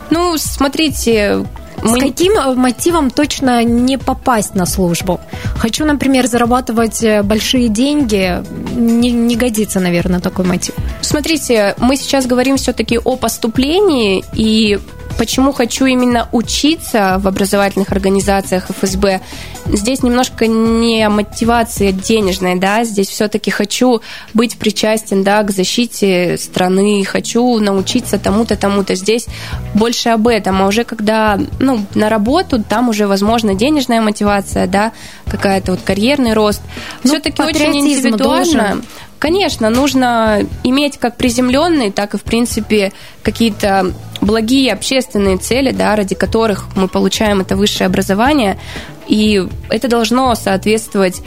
Ну, 0.10 0.38
смотрите, 0.38 1.46
С 1.84 1.94
каким 2.00 2.34
э, 2.34 2.54
мотивом 2.56 3.12
точно 3.12 3.63
не 3.63 3.98
попасть 3.98 4.56
на 4.56 4.66
службу? 4.66 5.20
Хочу, 5.58 5.86
например, 5.86 6.28
зарабатывать 6.28 7.04
э, 7.04 7.24
большие 7.24 7.70
деньги. 7.70 8.44
Не, 8.76 9.12
не 9.12 9.36
годится, 9.36 9.80
наверное, 9.80 10.20
такой 10.20 10.46
мотив. 10.46 10.76
Смотрите, 11.02 11.76
мы 11.78 11.96
сейчас 11.96 12.26
говорим 12.26 12.58
все-таки 12.58 12.98
о 12.98 13.16
поступлении 13.16 14.24
и 14.34 14.80
почему 15.18 15.52
хочу 15.52 15.86
именно 15.86 16.30
учиться 16.32 17.18
в 17.20 17.28
образовательных 17.28 17.92
организациях 17.92 18.70
ФСБ. 18.70 19.22
Здесь 19.66 20.02
немножко 20.04 20.48
не 20.48 21.10
мотивация 21.10 21.92
денежная, 21.92 22.56
да, 22.56 22.84
здесь 22.84 23.10
все-таки 23.10 23.52
хочу 23.52 24.02
быть 24.34 24.58
причастен, 24.58 25.24
да, 25.24 25.44
к 25.44 25.52
защите 25.52 26.38
страны, 26.38 27.04
хочу 27.04 27.60
научиться 27.60 28.18
тому-то, 28.18 28.56
тому-то. 28.56 28.96
Здесь 28.96 29.28
больше 29.74 30.10
об 30.10 30.28
этом, 30.28 30.62
а 30.62 30.68
уже 30.68 30.84
когда, 30.84 31.38
ну, 31.60 31.86
на 31.96 32.10
работу, 32.10 32.64
там 32.64 32.90
уже, 32.90 33.08
возможно, 33.08 33.56
денежная 33.56 34.02
мотивация, 34.02 34.68
да, 34.68 34.94
какая-то 35.26 35.72
вот 35.72 35.82
карьерный 35.82 36.34
рост. 36.34 36.62
Ну, 37.04 37.10
все-таки 37.10 37.42
очень 37.42 37.78
индивидуально. 37.78 38.24
должен. 38.24 38.84
Конечно, 39.20 39.70
нужно 39.70 40.46
иметь 40.64 40.98
как 40.98 41.18
приземленные, 41.18 41.92
так 41.92 42.14
и, 42.14 42.18
в 42.18 42.24
принципе, 42.24 42.92
какие-то 43.24 43.94
благие 44.22 44.74
общественные 44.74 45.38
цели, 45.38 45.72
да, 45.72 45.96
ради 45.96 46.16
которых 46.16 46.68
мы 46.76 46.88
получаем 46.88 47.42
это 47.42 47.56
высшее 47.56 47.88
образование. 47.88 48.60
И 49.08 49.48
это 49.70 49.88
должно 49.88 50.36
соответствовать... 50.36 51.22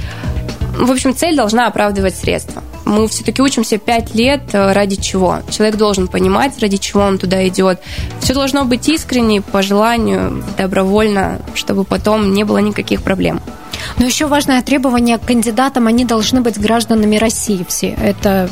В 0.77 0.91
общем, 0.91 1.15
цель 1.15 1.37
должна 1.37 1.67
оправдывать 1.67 2.15
средства. 2.15 2.63
Мы 2.91 3.07
все-таки 3.07 3.41
учимся 3.41 3.79
пять 3.79 4.17
лет 4.17 4.53
э, 4.53 4.73
ради 4.73 4.97
чего? 4.97 5.39
Человек 5.49 5.77
должен 5.77 6.09
понимать, 6.09 6.59
ради 6.59 6.77
чего 6.77 7.03
он 7.03 7.19
туда 7.19 7.47
идет. 7.47 7.81
Все 8.19 8.35
должно 8.35 8.65
быть 8.65 8.89
искренне, 8.89 9.41
по 9.41 9.63
желанию, 9.63 10.43
добровольно, 10.59 11.41
чтобы 11.55 11.85
потом 11.85 12.35
не 12.35 12.43
было 12.43 12.59
никаких 12.59 13.03
проблем. 13.03 13.41
Но 13.99 14.07
еще 14.07 14.27
важное 14.27 14.61
требование 14.63 15.19
к 15.19 15.25
кандидатам, 15.25 15.87
они 15.87 16.05
должны 16.05 16.41
быть 16.41 16.59
гражданами 16.59 17.17
России 17.17 17.65
все. 17.69 17.97
Это 18.03 18.51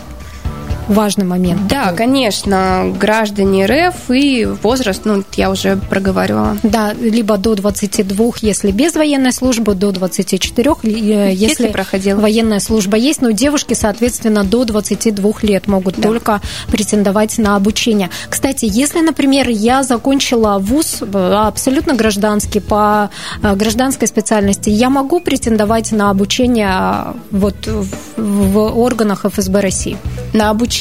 важный 0.89 1.25
момент. 1.25 1.67
Да, 1.69 1.85
такой. 1.85 1.99
конечно, 1.99 2.93
граждане 2.99 3.67
РФ 3.67 4.11
и 4.11 4.47
возраст, 4.63 5.03
ну, 5.05 5.23
я 5.37 5.51
уже 5.51 5.77
проговаривала. 5.77 6.57
Да, 6.63 6.93
либо 6.95 7.37
до 7.37 7.55
22, 7.55 8.33
если 8.41 8.71
без 8.71 8.95
военной 8.95 9.33
службы, 9.33 9.75
до 9.75 9.93
24, 9.93 10.71
э, 10.83 10.89
если, 11.33 11.49
Если 11.49 11.69
проходил. 11.69 12.21
военная 12.21 12.61
служба 12.61 12.97
есть, 12.97 13.21
но 13.21 13.31
девушки, 13.33 13.75
соответственно, 13.75 14.45
до 14.45 14.65
22 14.65 15.43
лет 15.43 15.67
могут 15.69 15.97
Да. 15.97 16.03
только 16.03 16.41
претендовать 16.71 17.39
на 17.39 17.57
обучение. 17.57 18.11
Кстати, 18.29 18.67
если, 18.71 19.01
например, 19.01 19.49
я 19.49 19.83
закончила 19.83 20.59
вуз 20.59 20.99
э, 21.03 21.33
абсолютно 21.47 21.95
гражданский, 21.95 22.61
по 22.61 23.11
э, 23.43 23.55
гражданской 23.55 24.09
специальности, 24.09 24.71
я 24.71 24.89
могу 24.91 25.21
претендовать 25.21 25.93
на 25.93 26.11
обучение 26.11 27.15
вот 27.31 27.57
в, 27.67 27.89
в 28.17 28.79
органах 28.79 29.25
ФСБ 29.25 29.61
России? 29.61 29.97
На 30.33 30.51
обучение 30.51 30.78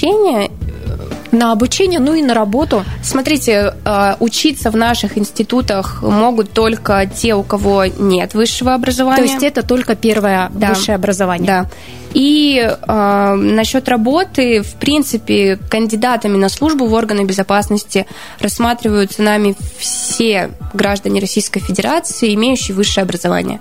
на 1.31 1.51
обучение, 1.51 1.99
ну 1.99 2.13
и 2.13 2.21
на 2.21 2.33
работу. 2.33 2.83
Смотрите, 3.03 3.73
э, 3.83 4.15
учиться 4.19 4.71
в 4.71 4.75
наших 4.75 5.17
институтах 5.17 6.01
могут 6.01 6.51
только 6.51 7.05
те, 7.05 7.35
у 7.35 7.43
кого 7.43 7.85
нет 7.85 8.33
высшего 8.33 8.73
образования. 8.73 9.17
То 9.17 9.23
есть 9.23 9.43
это 9.43 9.61
только 9.63 9.95
первое 9.95 10.49
Да. 10.53 10.69
высшее 10.69 10.95
образование. 10.95 11.47
Да. 11.47 11.65
И 12.13 12.57
э, 12.65 13.33
насчет 13.35 13.87
работы, 13.89 14.61
в 14.61 14.75
принципе, 14.75 15.59
кандидатами 15.69 16.37
на 16.37 16.49
службу 16.49 16.87
в 16.87 16.93
органы 16.93 17.25
безопасности 17.25 18.05
рассматриваются 18.39 19.21
нами 19.21 19.55
все 19.77 20.49
граждане 20.73 21.19
Российской 21.19 21.59
Федерации, 21.59 22.33
имеющие 22.33 22.75
высшее 22.75 23.03
образование. 23.03 23.59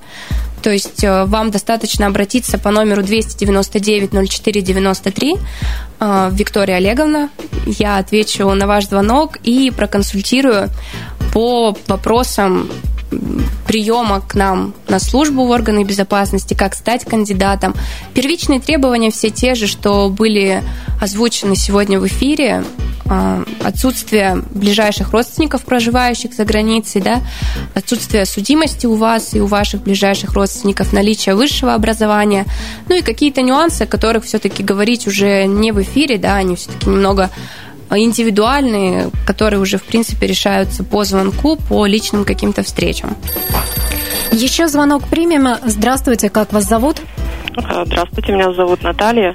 То 0.66 0.72
есть 0.72 1.04
э, 1.04 1.24
вам 1.26 1.52
достаточно 1.52 2.08
обратиться 2.08 2.58
по 2.58 2.72
номеру 2.72 3.02
299-04-93. 3.02 5.38
Э, 6.00 6.30
Виктория 6.32 6.78
Олеговна, 6.78 7.30
я 7.66 7.98
отвечу 7.98 8.50
на 8.50 8.66
ваш 8.66 8.88
звонок 8.88 9.36
и 9.44 9.70
проконсультирую 9.70 10.70
по 11.32 11.76
вопросам 11.86 12.68
приема 13.66 14.20
к 14.20 14.34
нам 14.34 14.74
на 14.88 14.98
службу 14.98 15.46
в 15.46 15.50
органы 15.50 15.84
безопасности, 15.84 16.54
как 16.54 16.74
стать 16.74 17.04
кандидатом. 17.04 17.74
Первичные 18.14 18.60
требования 18.60 19.10
все 19.10 19.30
те 19.30 19.54
же, 19.54 19.66
что 19.66 20.08
были 20.08 20.62
озвучены 21.00 21.56
сегодня 21.56 21.98
в 22.00 22.06
эфире. 22.06 22.64
А, 23.08 23.44
Отсутствие 23.62 24.42
ближайших 24.50 25.12
родственников, 25.12 25.64
проживающих 25.64 26.34
за 26.34 26.44
границей, 26.44 27.00
да, 27.00 27.20
отсутствие 27.74 28.26
судимости 28.26 28.86
у 28.86 28.94
вас 28.94 29.34
и 29.34 29.40
у 29.40 29.46
ваших 29.46 29.82
ближайших 29.82 30.32
родственников, 30.34 30.92
наличие 30.92 31.34
высшего 31.34 31.74
образования, 31.74 32.46
ну 32.88 32.96
и 32.96 33.02
какие-то 33.02 33.42
нюансы, 33.42 33.82
о 33.82 33.86
которых 33.86 34.24
все-таки 34.24 34.62
говорить 34.62 35.06
уже 35.06 35.46
не 35.46 35.72
в 35.72 35.82
эфире, 35.82 36.18
да, 36.18 36.36
они 36.36 36.56
все-таки 36.56 36.88
немного 36.88 37.30
индивидуальные, 37.90 39.10
которые 39.26 39.60
уже, 39.60 39.78
в 39.78 39.84
принципе, 39.84 40.26
решаются 40.26 40.84
по 40.84 41.04
звонку, 41.04 41.56
по 41.56 41.86
личным 41.86 42.24
каким-то 42.24 42.62
встречам. 42.62 43.16
Еще 44.32 44.68
звонок 44.68 45.04
примем. 45.08 45.48
Здравствуйте, 45.64 46.28
как 46.30 46.52
вас 46.52 46.64
зовут? 46.64 47.00
А, 47.56 47.84
Здравствуйте, 47.84 48.32
меня 48.32 48.52
зовут 48.52 48.82
Наталья. 48.82 49.34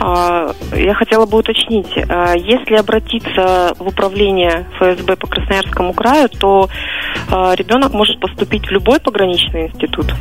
А, 0.00 0.52
Я 0.74 0.94
хотела 0.94 1.24
бы 1.26 1.38
уточнить, 1.38 1.86
а, 2.08 2.34
если 2.34 2.74
обратиться 2.74 3.74
в 3.78 3.86
управление 3.88 4.66
ФСБ 4.78 5.16
по 5.16 5.26
Красноярскому 5.26 5.92
краю, 5.92 6.28
то 6.28 6.68
ребенок 7.30 7.94
может 7.94 8.20
поступить 8.20 8.66
в 8.66 8.70
любой 8.70 9.00
пограничный 9.00 9.68
институт, 9.68 10.12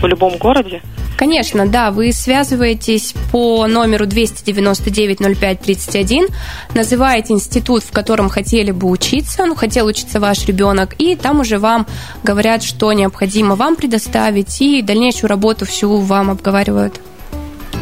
в 0.00 0.06
любом 0.06 0.36
городе. 0.38 0.82
Конечно, 1.16 1.66
да, 1.66 1.90
вы 1.90 2.12
связываетесь 2.12 3.14
по 3.30 3.66
номеру 3.66 4.06
299-05-31, 4.06 6.32
называете 6.74 7.34
институт, 7.34 7.84
в 7.84 7.92
котором 7.92 8.30
хотели 8.30 8.70
бы 8.70 8.88
учиться, 8.88 9.44
ну, 9.44 9.54
хотел 9.54 9.84
учиться 9.86 10.18
ваш 10.18 10.46
ребенок, 10.46 10.94
и 10.98 11.16
там 11.16 11.40
уже 11.40 11.58
вам 11.58 11.86
говорят, 12.22 12.62
что 12.62 12.90
необходимо 12.92 13.54
вам 13.54 13.76
предоставить, 13.76 14.62
и 14.62 14.80
дальнейшую 14.82 15.28
работу 15.28 15.66
всю 15.66 15.98
вам 15.98 16.30
обговаривают. 16.30 17.00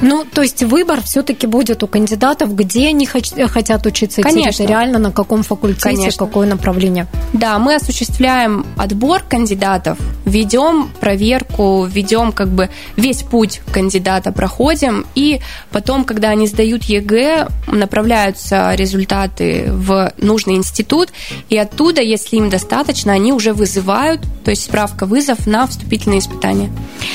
Ну, 0.00 0.24
то 0.24 0.42
есть 0.42 0.62
выбор 0.62 1.02
все-таки 1.02 1.46
будет 1.46 1.82
у 1.82 1.86
кандидатов, 1.86 2.54
где 2.54 2.88
они 2.88 3.06
хотят 3.06 3.86
учиться, 3.86 4.22
Конечно. 4.22 4.52
территориально, 4.52 4.98
на 4.98 5.12
каком 5.12 5.42
факультете, 5.42 5.96
Конечно. 5.96 6.26
какое 6.26 6.46
направление. 6.46 7.06
Да, 7.32 7.58
мы 7.58 7.74
осуществляем 7.74 8.64
отбор 8.76 9.22
кандидатов, 9.22 9.98
ведем 10.24 10.90
проверку, 11.00 11.84
ведем 11.84 12.32
как 12.32 12.48
бы 12.48 12.70
весь 12.96 13.22
путь 13.22 13.60
кандидата 13.72 14.32
проходим, 14.32 15.06
и 15.14 15.40
потом, 15.70 16.04
когда 16.04 16.30
они 16.30 16.46
сдают 16.46 16.84
ЕГЭ, 16.84 17.48
направляются 17.66 18.74
результаты 18.74 19.66
в 19.72 20.12
нужный 20.18 20.54
институт, 20.54 21.10
и 21.48 21.56
оттуда, 21.56 22.02
если 22.02 22.36
им 22.36 22.50
достаточно, 22.50 23.12
они 23.12 23.32
уже 23.32 23.52
вызывают, 23.52 24.20
то 24.44 24.50
есть 24.50 24.64
справка-вызов 24.64 25.46
на 25.46 25.66
вступительные 25.66 26.20
испытания. 26.20 26.70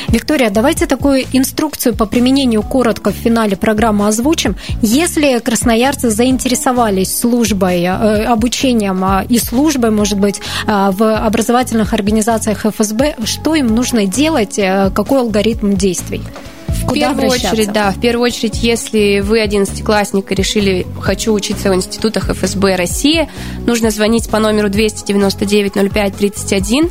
Виктория, 0.10 0.50
давайте 0.50 0.86
такую 0.86 1.26
инструкцию 1.32 1.96
по 1.96 2.06
применению 2.06 2.62
коротко 2.74 3.12
в 3.12 3.16
финале 3.16 3.56
программы 3.56 4.08
озвучим. 4.08 4.56
Если 4.82 5.38
красноярцы 5.38 6.10
заинтересовались 6.10 7.16
службой, 7.16 7.84
э, 7.84 8.24
обучением 8.24 9.06
э, 9.06 9.28
и 9.30 9.38
службой, 9.38 9.92
может 9.92 10.18
быть, 10.18 10.42
э, 10.66 10.90
в 10.92 11.16
образовательных 11.16 11.94
организациях 11.94 12.66
ФСБ, 12.66 13.16
что 13.26 13.54
им 13.54 13.68
нужно 13.68 14.08
делать, 14.08 14.58
э, 14.58 14.90
какой 14.90 15.20
алгоритм 15.20 15.74
действий? 15.74 16.24
В 16.68 16.88
Куда 16.88 17.10
первую 17.10 17.28
обращаться? 17.28 17.54
очередь, 17.54 17.72
да, 17.72 17.92
в 17.92 18.02
первую 18.02 18.26
очередь, 18.26 18.64
если 18.64 19.20
вы 19.20 19.42
одиннадцатиклассник 19.42 20.32
и 20.32 20.36
решили 20.36 20.88
«хочу 21.00 21.32
учиться 21.32 21.70
в 21.70 21.76
институтах 21.76 22.32
ФСБ 22.32 22.76
России», 22.76 23.30
нужно 23.68 23.92
звонить 23.92 24.28
по 24.32 24.40
номеру 24.40 24.70
299-05-31 24.70 26.90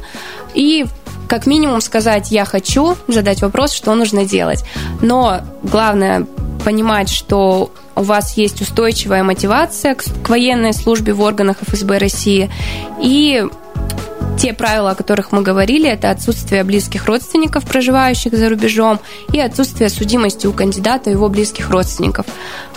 и 0.54 0.86
как 1.28 1.46
минимум 1.46 1.80
сказать 1.80 2.30
«я 2.30 2.44
хочу», 2.44 2.96
задать 3.08 3.42
вопрос, 3.42 3.72
что 3.72 3.94
нужно 3.94 4.24
делать. 4.24 4.64
Но 5.00 5.40
главное 5.62 6.26
понимать, 6.64 7.08
что 7.08 7.72
у 7.94 8.02
вас 8.02 8.37
есть 8.37 8.61
устойчивая 8.61 9.22
мотивация 9.22 9.94
к, 9.94 10.28
военной 10.28 10.72
службе 10.72 11.12
в 11.12 11.20
органах 11.20 11.58
ФСБ 11.62 11.98
России 11.98 12.50
и 13.00 13.44
те 14.38 14.54
правила, 14.54 14.92
о 14.92 14.94
которых 14.94 15.30
мы 15.30 15.42
говорили, 15.42 15.88
это 15.88 16.11
отсутствие 16.11 16.64
близких 16.64 17.06
родственников, 17.06 17.64
проживающих 17.64 18.32
за 18.32 18.48
рубежом, 18.48 18.98
и 19.32 19.38
отсутствие 19.38 19.90
судимости 19.90 20.46
у 20.46 20.52
кандидата 20.52 21.11
и 21.11 21.12
его 21.12 21.28
близких 21.28 21.70
родственников. 21.70 22.26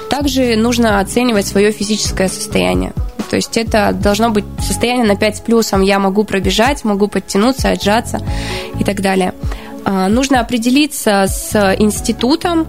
Также 0.10 0.56
нужно 0.58 1.00
оценивать 1.00 1.48
свое 1.48 1.72
физическое 1.72 2.28
состояние. 2.28 2.94
То 3.30 3.36
есть 3.36 3.58
это 3.58 3.92
должно 3.94 4.30
быть 4.30 4.46
состояние 4.60 5.06
на 5.06 5.16
5 5.16 5.38
с 5.38 5.40
плюсом. 5.42 5.82
Я 5.82 6.00
могу 6.00 6.24
пробежать, 6.24 6.84
могу 6.84 7.08
подтянуться, 7.08 7.72
отжаться 7.72 8.22
и 8.80 8.84
так 8.84 9.02
далее. 9.02 9.34
А, 9.84 10.08
Нужно 10.08 10.40
определиться 10.40 11.26
с 11.28 11.76
институтом, 11.80 12.68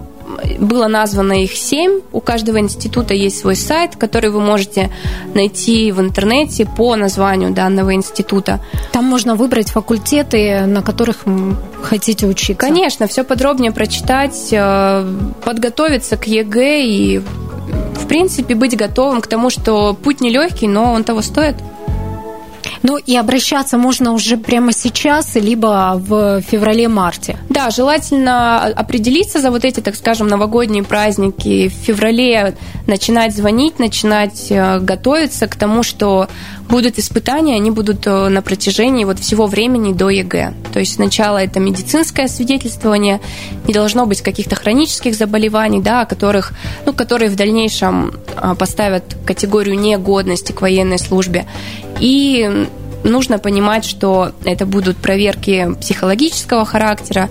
было 0.59 0.87
названо 0.87 1.43
их 1.43 1.53
семь. 1.53 2.01
У 2.11 2.19
каждого 2.19 2.59
института 2.59 3.13
есть 3.13 3.39
свой 3.39 3.55
сайт, 3.55 3.95
который 3.95 4.29
вы 4.29 4.41
можете 4.41 4.91
найти 5.33 5.91
в 5.91 5.99
интернете 6.01 6.65
по 6.65 6.95
названию 6.95 7.51
данного 7.51 7.93
института. 7.93 8.59
Там 8.91 9.05
можно 9.05 9.35
выбрать 9.35 9.69
факультеты, 9.69 10.65
на 10.65 10.81
которых 10.81 11.23
хотите 11.81 12.27
учиться. 12.27 12.55
Конечно, 12.55 13.07
все 13.07 13.23
подробнее 13.23 13.71
прочитать, 13.71 14.49
э, 14.51 15.13
подготовиться 15.43 16.17
к 16.17 16.27
ЕГЭ 16.27 16.81
и, 16.83 17.21
в 18.07 18.09
принципе, 18.09 18.55
быть 18.55 18.77
готовым 18.77 19.19
к 19.19 19.27
тому, 19.27 19.49
что 19.49 19.93
путь 19.93 20.21
нелегкий, 20.21 20.69
но 20.69 20.93
он 20.93 21.03
того 21.03 21.21
стоит. 21.21 21.57
Ну 22.83 22.97
и 22.97 23.15
обращаться 23.15 23.77
можно 23.77 24.13
уже 24.13 24.37
прямо 24.37 24.71
сейчас, 24.71 25.35
либо 25.35 25.93
в 25.95 26.41
феврале-марте. 26.41 27.37
Да, 27.49 27.69
желательно 27.69 28.65
определиться 28.65 29.39
за 29.39 29.51
вот 29.51 29.65
эти, 29.65 29.79
так 29.79 29.95
скажем, 29.95 30.27
новогодние 30.27 30.83
праздники. 30.83 31.69
В 31.69 31.73
феврале 31.73 32.55
начинать 32.85 33.35
звонить, 33.35 33.79
начинать 33.79 34.47
э, 34.49 34.79
готовиться 34.79 35.47
к 35.47 35.55
тому, 35.55 35.83
что 35.83 36.27
будут 36.69 36.99
испытания, 36.99 37.55
они 37.55 37.71
будут 37.71 38.05
э, 38.07 38.29
на 38.29 38.41
протяжении 38.41 39.05
вот 39.05 39.19
всего 39.19 39.47
времени 39.47 39.93
до 39.93 40.09
ЕГЭ. 40.09 40.53
То 40.73 40.79
есть 40.79 40.95
сначала 40.95 41.37
это 41.37 41.59
медицинское 41.59 42.27
освидетельствование, 42.27 43.19
не 43.67 43.73
должно 43.73 44.05
быть 44.05 44.21
каких-то 44.21 44.55
хронических 44.55 45.15
заболеваний, 45.15 45.81
да, 45.81 46.05
которых, 46.05 46.53
ну, 46.85 46.93
которые 46.93 47.29
в 47.29 47.35
дальнейшем 47.35 48.13
а, 48.35 48.55
поставят 48.55 49.03
категорию 49.25 49.77
негодности 49.79 50.51
к 50.51 50.61
военной 50.61 50.99
службе. 50.99 51.45
И 51.99 52.66
нужно 53.09 53.39
понимать, 53.39 53.85
что 53.85 54.31
это 54.43 54.65
будут 54.65 54.97
проверки 54.97 55.73
психологического 55.79 56.65
характера, 56.65 57.29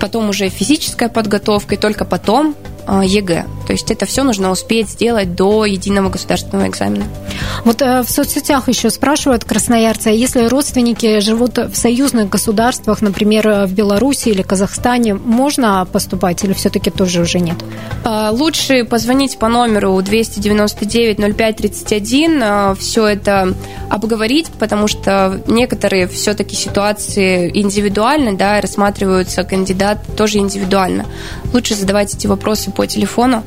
потом 0.00 0.28
уже 0.28 0.48
физическая 0.48 1.08
подготовка, 1.08 1.74
и 1.74 1.78
только 1.78 2.04
потом 2.04 2.54
ЕГЭ. 2.88 3.46
То 3.66 3.72
есть 3.72 3.90
это 3.90 4.06
все 4.06 4.22
нужно 4.22 4.50
успеть 4.50 4.90
сделать 4.90 5.34
до 5.34 5.64
единого 5.64 6.10
государственного 6.10 6.68
экзамена. 6.68 7.06
Вот 7.64 7.82
э, 7.82 8.02
в 8.02 8.10
соцсетях 8.10 8.68
еще 8.68 8.90
спрашивают 8.90 9.44
красноярцы, 9.44 10.08
а 10.08 10.10
если 10.10 10.46
родственники 10.46 11.20
живут 11.20 11.56
в 11.58 11.74
союзных 11.74 12.28
государствах, 12.28 13.00
например, 13.00 13.48
э, 13.48 13.64
в 13.66 13.72
Беларуси 13.72 14.28
или 14.28 14.42
Казахстане, 14.42 15.14
можно 15.14 15.88
поступать 15.90 16.44
или 16.44 16.52
все-таки 16.52 16.90
тоже 16.90 17.22
уже 17.22 17.40
нет? 17.40 17.56
Лучше 18.04 18.84
позвонить 18.84 19.38
по 19.38 19.48
номеру 19.48 19.98
299-05-31, 19.98 22.76
все 22.78 23.06
это 23.06 23.54
обговорить, 23.88 24.48
потому 24.58 24.88
что 24.88 25.40
некоторые 25.46 26.06
все-таки 26.06 26.54
ситуации 26.54 27.50
индивидуальны, 27.54 28.36
да, 28.36 28.60
рассматриваются 28.60 29.42
кандидат 29.44 29.98
тоже 30.16 30.36
индивидуально. 30.38 31.06
Лучше 31.52 31.74
задавать 31.74 32.14
эти 32.14 32.26
вопросы 32.26 32.70
по 32.74 32.86
телефону, 32.86 33.42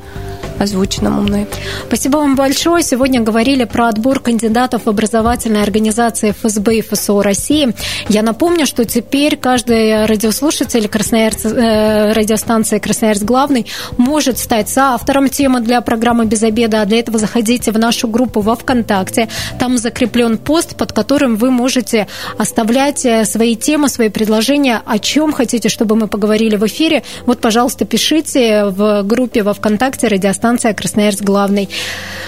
озвученному 0.60 1.22
мной. 1.22 1.48
Спасибо 1.88 2.17
вам 2.17 2.36
большое. 2.36 2.84
Сегодня 2.84 3.22
говорили 3.22 3.63
про 3.63 3.88
отбор 3.89 4.20
кандидатов 4.20 4.84
в 4.86 4.89
образовательные 4.89 5.63
организации 5.63 6.32
ФСБ 6.32 6.78
и 6.78 6.82
ФСО 6.82 7.22
России. 7.22 7.74
Я 8.10 8.24
напомню, 8.24 8.65
что 8.65 8.86
теперь 8.86 9.38
каждый 9.38 10.06
радиослушатель 10.06 10.88
Красноярц, 10.88 11.46
э, 11.46 12.13
радиостанции 12.13 12.80
«Красноярск 12.80 13.24
главный» 13.24 13.65
может 13.98 14.38
стать 14.38 14.70
соавтором 14.70 15.30
темы 15.30 15.62
для 15.62 15.82
программы 15.82 16.26
«Без 16.26 16.43
обеда». 16.43 16.82
А 16.82 16.86
для 16.86 17.00
этого 17.00 17.20
заходите 17.20 17.72
в 17.72 17.80
нашу 17.80 18.08
группу 18.08 18.41
во 18.41 18.56
ВКонтакте. 18.56 19.30
Там 19.60 19.78
закреплен 19.78 20.38
пост, 20.38 20.76
под 20.76 20.93
которым 20.93 21.36
вы 21.36 21.52
можете 21.52 22.08
оставлять 22.38 23.06
э, 23.06 23.26
свои 23.26 23.56
темы, 23.56 23.89
свои 23.89 24.10
предложения, 24.10 24.82
о 24.86 25.00
чем 25.00 25.34
хотите, 25.34 25.70
чтобы 25.70 25.96
мы 25.96 26.08
поговорили 26.08 26.56
в 26.56 26.65
эфире. 26.65 27.04
Вот, 27.26 27.39
пожалуйста, 27.39 27.86
пишите 27.86 28.65
в 28.65 29.04
группе 29.04 29.43
во 29.43 29.54
ВКонтакте 29.54 30.08
радиостанция 30.48 30.74
«Красноярск 30.74 31.24
главный». 31.24 31.70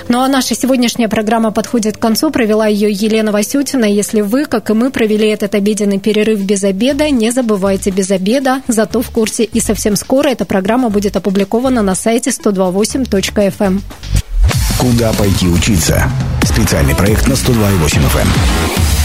Ну 0.09 0.19
а 0.19 0.27
наша 0.27 0.55
сегодняшняя 0.55 1.07
программа 1.07 1.51
подходит 1.51 1.97
к 1.97 1.99
концу. 1.99 2.31
Провела 2.31 2.67
ее 2.67 2.91
Елена 2.91 3.31
Васютина. 3.31 3.85
Если 3.85 4.21
вы, 4.21 4.45
как 4.45 4.69
и 4.69 4.73
мы, 4.73 4.91
провели 4.91 5.27
этот 5.27 5.55
обеденный 5.55 5.99
перерыв 5.99 6.41
без 6.41 6.63
обеда, 6.63 7.09
не 7.09 7.31
забывайте 7.31 7.91
без 7.91 8.11
обеда, 8.11 8.61
зато 8.67 9.01
в 9.01 9.09
курсе. 9.11 9.43
И 9.43 9.59
совсем 9.59 9.95
скоро 9.95 10.29
эта 10.29 10.45
программа 10.45 10.89
будет 10.89 11.15
опубликована 11.15 11.81
на 11.81 11.95
сайте 11.95 12.31
128.fm. 12.31 13.53
Эм. 13.59 13.81
Куда 14.79 15.13
пойти 15.13 15.47
учиться? 15.47 16.09
Специальный 16.43 16.95
проект 16.95 17.27
на 17.27 17.33
102.8 17.33 18.01
FM. 18.13 18.98